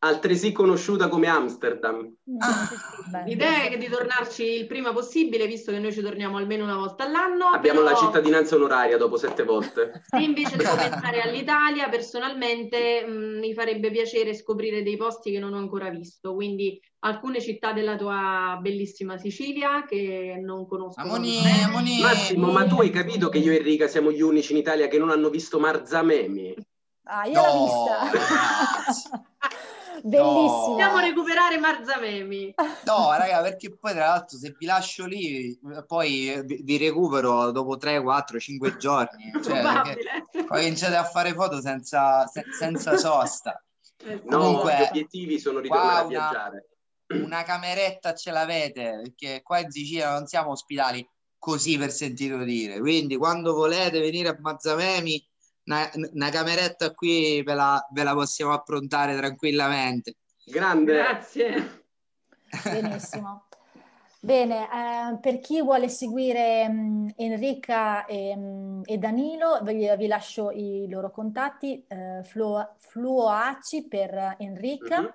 Altresì 0.02 0.52
conosciuta 0.52 1.08
come 1.08 1.26
Amsterdam. 1.26 2.14
Ah, 2.38 3.22
L'idea 3.24 3.64
è 3.64 3.76
di 3.76 3.88
tornarci 3.88 4.44
il 4.44 4.66
prima 4.66 4.92
possibile, 4.92 5.46
visto 5.46 5.72
che 5.72 5.78
noi 5.78 5.92
ci 5.92 6.00
torniamo 6.00 6.38
almeno 6.38 6.64
una 6.64 6.76
volta 6.76 7.04
all'anno. 7.04 7.46
Abbiamo 7.46 7.80
però... 7.80 7.92
la 7.92 7.98
cittadinanza 7.98 8.54
onoraria 8.54 8.96
dopo 8.96 9.16
sette 9.16 9.42
volte. 9.42 10.02
Se 10.08 10.18
invece 10.18 10.56
devo 10.56 10.74
pensare 10.74 11.20
all'Italia, 11.20 11.88
personalmente 11.88 13.04
mh, 13.06 13.10
mm, 13.10 13.38
mi 13.38 13.52
farebbe 13.52 13.90
piacere 13.90 14.34
scoprire 14.34 14.82
dei 14.82 14.96
posti 14.96 15.32
che 15.32 15.38
non 15.38 15.52
ho 15.52 15.58
ancora 15.58 15.90
visto, 15.90 16.34
quindi 16.34 16.80
alcune 17.00 17.40
città 17.40 17.72
della 17.72 17.96
tua 17.96 18.58
bellissima 18.60 19.18
Sicilia 19.18 19.84
che 19.86 20.38
non 20.42 20.66
conosco. 20.66 21.00
Amoni, 21.00 21.40
amoni. 21.64 22.00
Massimo, 22.00 22.50
ma 22.50 22.66
tu 22.66 22.80
hai 22.80 22.90
capito 22.90 23.28
che 23.28 23.38
io 23.38 23.52
e 23.52 23.56
Enrica 23.56 23.86
siamo 23.86 24.10
gli 24.10 24.22
unici 24.22 24.52
in 24.52 24.58
Italia 24.58 24.88
che 24.88 24.98
non 24.98 25.10
hanno 25.10 25.28
visto 25.28 25.58
Marzamemi? 25.58 26.54
Ah, 27.04 27.26
io 27.26 27.40
no, 27.40 27.46
l'ho 27.46 27.64
vista. 27.64 29.28
Bellissimo. 30.02 30.66
Dobbiamo 30.68 30.98
recuperare 30.98 31.58
Marzamemi. 31.58 32.54
No, 32.84 33.12
raga, 33.12 33.42
perché 33.42 33.76
poi 33.76 33.92
tra 33.92 34.06
l'altro 34.06 34.38
se 34.38 34.54
vi 34.58 34.66
lascio 34.66 35.06
lì, 35.06 35.58
poi 35.86 36.42
vi 36.44 36.76
recupero 36.76 37.50
dopo 37.50 37.76
3, 37.76 38.02
4, 38.02 38.38
5 38.38 38.76
giorni. 38.76 39.32
Cioè, 39.42 39.62
poi 40.46 40.66
iniziate 40.66 40.96
a 40.96 41.04
fare 41.04 41.32
foto 41.32 41.60
senza, 41.60 42.26
se, 42.26 42.44
senza 42.58 42.96
sosta. 42.96 43.62
Eh, 44.04 44.22
no, 44.24 44.38
Comunque, 44.38 44.76
gli 44.76 44.88
obiettivi 44.88 45.38
sono 45.38 45.58
ritornare 45.58 46.04
a 46.04 46.06
viaggiare. 46.06 46.68
Una 47.10 47.42
cameretta 47.42 48.14
ce 48.14 48.30
l'avete, 48.30 49.00
perché 49.02 49.42
qua 49.42 49.58
in 49.58 49.70
Sicilia 49.70 50.12
non 50.12 50.26
siamo 50.26 50.50
ospitali 50.50 51.06
così 51.38 51.76
per 51.76 51.90
sentito 51.90 52.38
dire. 52.44 52.78
Quindi 52.78 53.16
quando 53.16 53.52
volete 53.52 53.98
venire 53.98 54.28
a 54.28 54.36
Mazzamemi 54.38 55.29
una, 55.64 55.90
una 56.12 56.30
cameretta 56.30 56.92
qui 56.92 57.42
ve 57.42 57.54
la, 57.54 57.86
ve 57.92 58.02
la 58.02 58.14
possiamo 58.14 58.52
approntare 58.52 59.16
tranquillamente. 59.16 60.16
Grande. 60.44 60.92
Grazie. 60.94 61.84
Benissimo. 62.64 63.46
Bene, 64.22 64.64
eh, 64.64 65.18
per 65.18 65.40
chi 65.40 65.62
vuole 65.62 65.88
seguire 65.88 66.68
mh, 66.68 66.72
mm, 66.72 67.08
Enrica 67.16 68.04
e, 68.04 68.36
mh, 68.36 68.40
mm, 68.40 68.82
e 68.84 68.98
Danilo, 68.98 69.60
vi, 69.62 69.90
vi, 69.96 70.06
lascio 70.06 70.50
i 70.50 70.86
loro 70.90 71.10
contatti, 71.10 71.82
eh, 71.88 72.22
Fluo, 72.22 72.74
Fluoaci 72.76 73.88
per 73.88 74.36
Enrica 74.38 74.98
uh-huh. 74.98 75.12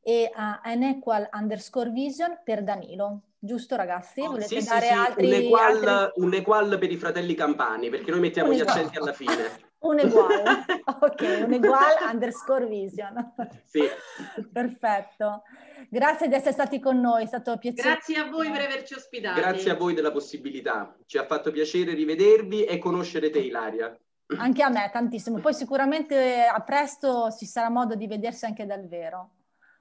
e 0.00 0.30
uh, 0.32 0.70
Unequal 0.70 1.28
underscore 1.32 1.90
vision 1.90 2.38
per 2.44 2.62
Danilo. 2.62 3.22
Giusto 3.36 3.74
ragazzi? 3.74 4.20
Oh, 4.20 4.30
Volete 4.30 4.60
sì, 4.60 4.68
dare 4.68 4.86
sì, 4.86 4.92
altri, 4.92 5.26
un, 5.26 5.32
equal, 5.32 5.84
altri... 5.84 6.22
un 6.22 6.34
equal 6.34 6.78
per 6.78 6.90
i 6.92 6.96
fratelli 6.96 7.34
campani, 7.34 7.90
perché 7.90 8.12
noi 8.12 8.20
mettiamo 8.20 8.52
gli 8.52 8.60
accenti 8.60 8.96
alla 8.96 9.12
fine. 9.12 9.64
Un 9.86 10.00
uguale, 10.02 10.42
ok, 11.00 11.44
un 11.46 11.52
uguale 11.52 12.04
underscore 12.10 12.66
vision. 12.66 13.34
Sì. 13.64 13.82
Perfetto. 14.52 15.42
Grazie 15.88 16.28
di 16.28 16.34
essere 16.34 16.52
stati 16.52 16.80
con 16.80 17.00
noi, 17.00 17.24
è 17.24 17.26
stato 17.26 17.56
piacere. 17.58 17.90
Grazie 17.90 18.16
a 18.18 18.28
voi 18.28 18.50
per 18.50 18.62
averci 18.62 18.94
ospitati. 18.94 19.40
Grazie 19.40 19.70
a 19.70 19.74
voi 19.76 19.94
della 19.94 20.10
possibilità. 20.10 20.96
Ci 21.06 21.18
ha 21.18 21.26
fatto 21.26 21.50
piacere 21.50 21.94
rivedervi 21.94 22.64
e 22.64 22.78
conoscere 22.78 23.30
te, 23.30 23.38
Ilaria. 23.40 23.96
Anche 24.38 24.62
a 24.62 24.68
me, 24.68 24.90
tantissimo. 24.92 25.38
Poi 25.38 25.54
sicuramente 25.54 26.44
a 26.44 26.60
presto 26.60 27.30
ci 27.38 27.46
sarà 27.46 27.70
modo 27.70 27.94
di 27.94 28.06
vedersi 28.08 28.44
anche 28.44 28.66
dal 28.66 28.88
vero. 28.88 29.30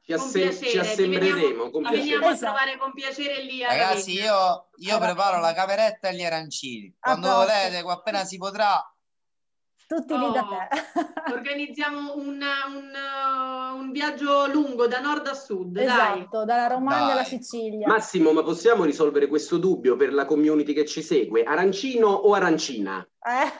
Ci, 0.04 0.14
piacere, 0.14 0.52
ci 0.54 0.78
assembreremo 0.78 1.34
veniamo- 1.36 1.70
con 1.72 1.84
ci 1.84 1.90
piacere. 1.90 1.98
veniamo 2.02 2.28
a 2.28 2.32
Esatto. 2.34 2.54
trovare 2.54 2.78
con 2.78 2.94
piacere 2.94 3.42
lì 3.42 3.64
a 3.64 3.70
Ragazzi, 3.70 4.12
io, 4.12 4.70
io 4.76 5.00
preparo 5.00 5.40
la 5.40 5.54
cameretta 5.54 6.10
e 6.10 6.16
gli 6.16 6.24
arancini. 6.24 6.96
Quando 7.00 7.28
volete, 7.34 7.78
appena 7.88 8.24
si 8.24 8.38
potrà. 8.38 8.88
Tutti 9.88 10.18
lì 10.18 10.32
da 10.32 10.42
Oh, 10.42 10.48
te. 10.50 11.32
Organizziamo 11.34 12.16
un, 12.16 12.40
un, 12.68 12.92
uh, 12.94 13.76
un 13.78 13.92
viaggio 13.92 14.48
lungo 14.48 14.88
da 14.88 15.00
nord 15.00 15.28
a 15.28 15.34
sud, 15.36 15.74
dai. 15.74 15.86
esatto, 15.86 16.44
dalla 16.44 16.68
Romagna 16.68 17.12
alla 17.12 17.22
Dai. 17.22 17.26
Sicilia. 17.26 17.88
Massimo, 17.88 18.32
ma 18.32 18.42
possiamo 18.42 18.84
risolvere 18.84 19.28
questo 19.28 19.58
dubbio 19.58 19.96
per 19.96 20.12
la 20.14 20.26
community 20.26 20.74
che 20.74 20.86
ci 20.86 21.04
segue? 21.04 21.44
Arancino 21.44 22.08
o 22.08 22.34
arancina? 22.34 23.00
Eh, 23.24 23.52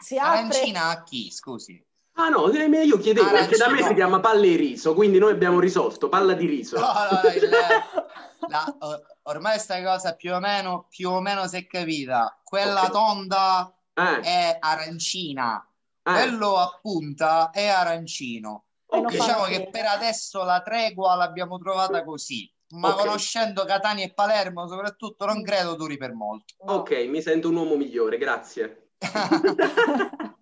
si 0.00 0.16
apre. 0.16 0.38
Arancina 0.38 0.88
a 0.88 1.02
chi, 1.02 1.30
scusi? 1.30 1.82
Ah 2.18 2.30
no, 2.30 2.50
eh, 2.50 2.64
io 2.84 2.96
chiedevo 2.96 3.28
perché 3.30 3.56
da 3.58 3.64
me 3.66 3.72
Arancino. 3.72 3.88
si 3.88 3.94
chiama 3.94 4.20
palle 4.20 4.54
e 4.54 4.56
riso, 4.56 4.94
quindi 4.94 5.18
noi 5.18 5.32
abbiamo 5.32 5.60
risolto, 5.60 6.08
palla 6.08 6.32
di 6.32 6.46
riso. 6.46 6.78
No, 6.78 6.86
no, 6.86 7.20
no, 7.22 7.28
il- 7.34 7.50
la- 8.48 8.76
ormai 9.24 9.58
sta 9.58 9.82
cosa 9.82 10.14
più 10.14 10.32
o 10.32 10.38
meno, 10.40 10.86
più 10.88 11.10
o 11.10 11.20
meno 11.20 11.46
si 11.46 11.58
è 11.58 11.66
capita. 11.66 12.40
Quella 12.42 12.84
Ok. 12.84 12.90
tonda 12.90 13.70
Eh, 13.98 14.20
è 14.20 14.56
arancina, 14.60 15.58
eh, 16.02 16.12
quello 16.12 16.58
a 16.58 16.78
punta 16.82 17.50
è 17.50 17.66
arancino. 17.66 18.64
Non 18.90 19.06
ok. 19.06 19.14
fa 19.14 19.24
Diciamo 19.24 19.44
che 19.44 19.68
per 19.70 19.86
adesso 19.86 20.44
la 20.44 20.60
tregua 20.60 21.14
l'abbiamo 21.14 21.58
trovata 21.58 22.04
così, 22.04 22.50
ma 22.74 22.90
Ok. 22.90 22.98
conoscendo 23.00 23.64
Catania 23.64 24.04
e 24.04 24.12
Palermo 24.12 24.68
soprattutto 24.68 25.24
non 25.24 25.42
credo 25.42 25.74
duri 25.74 25.96
per 25.96 26.12
molto. 26.14 26.54
No. 26.64 26.74
Ok, 26.74 26.90
mi 27.08 27.22
sento 27.22 27.48
un 27.48 27.56
uomo 27.56 27.76
migliore, 27.76 28.18
grazie. 28.18 28.90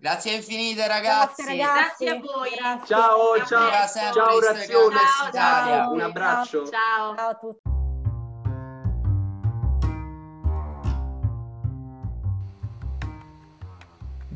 Grazie 0.00 0.34
infinite 0.34 0.84
Grazie 0.84 0.86
ragazzi. 0.86 1.44
ragazzi. 1.44 2.04
Grazie 2.04 2.08
a 2.10 2.20
voi. 2.20 2.50
Grazie. 2.54 2.86
Ciao, 2.86 3.36
ciao, 3.44 3.70
ciao 3.70 4.12
Ciao, 4.12 4.90
ciao, 4.90 5.32
ciao. 5.32 5.92
un 5.92 6.00
abbraccio. 6.00 6.68
Ciao. 6.68 7.16
Ciao 7.16 7.28
a 7.30 7.34
tutti. 7.34 7.77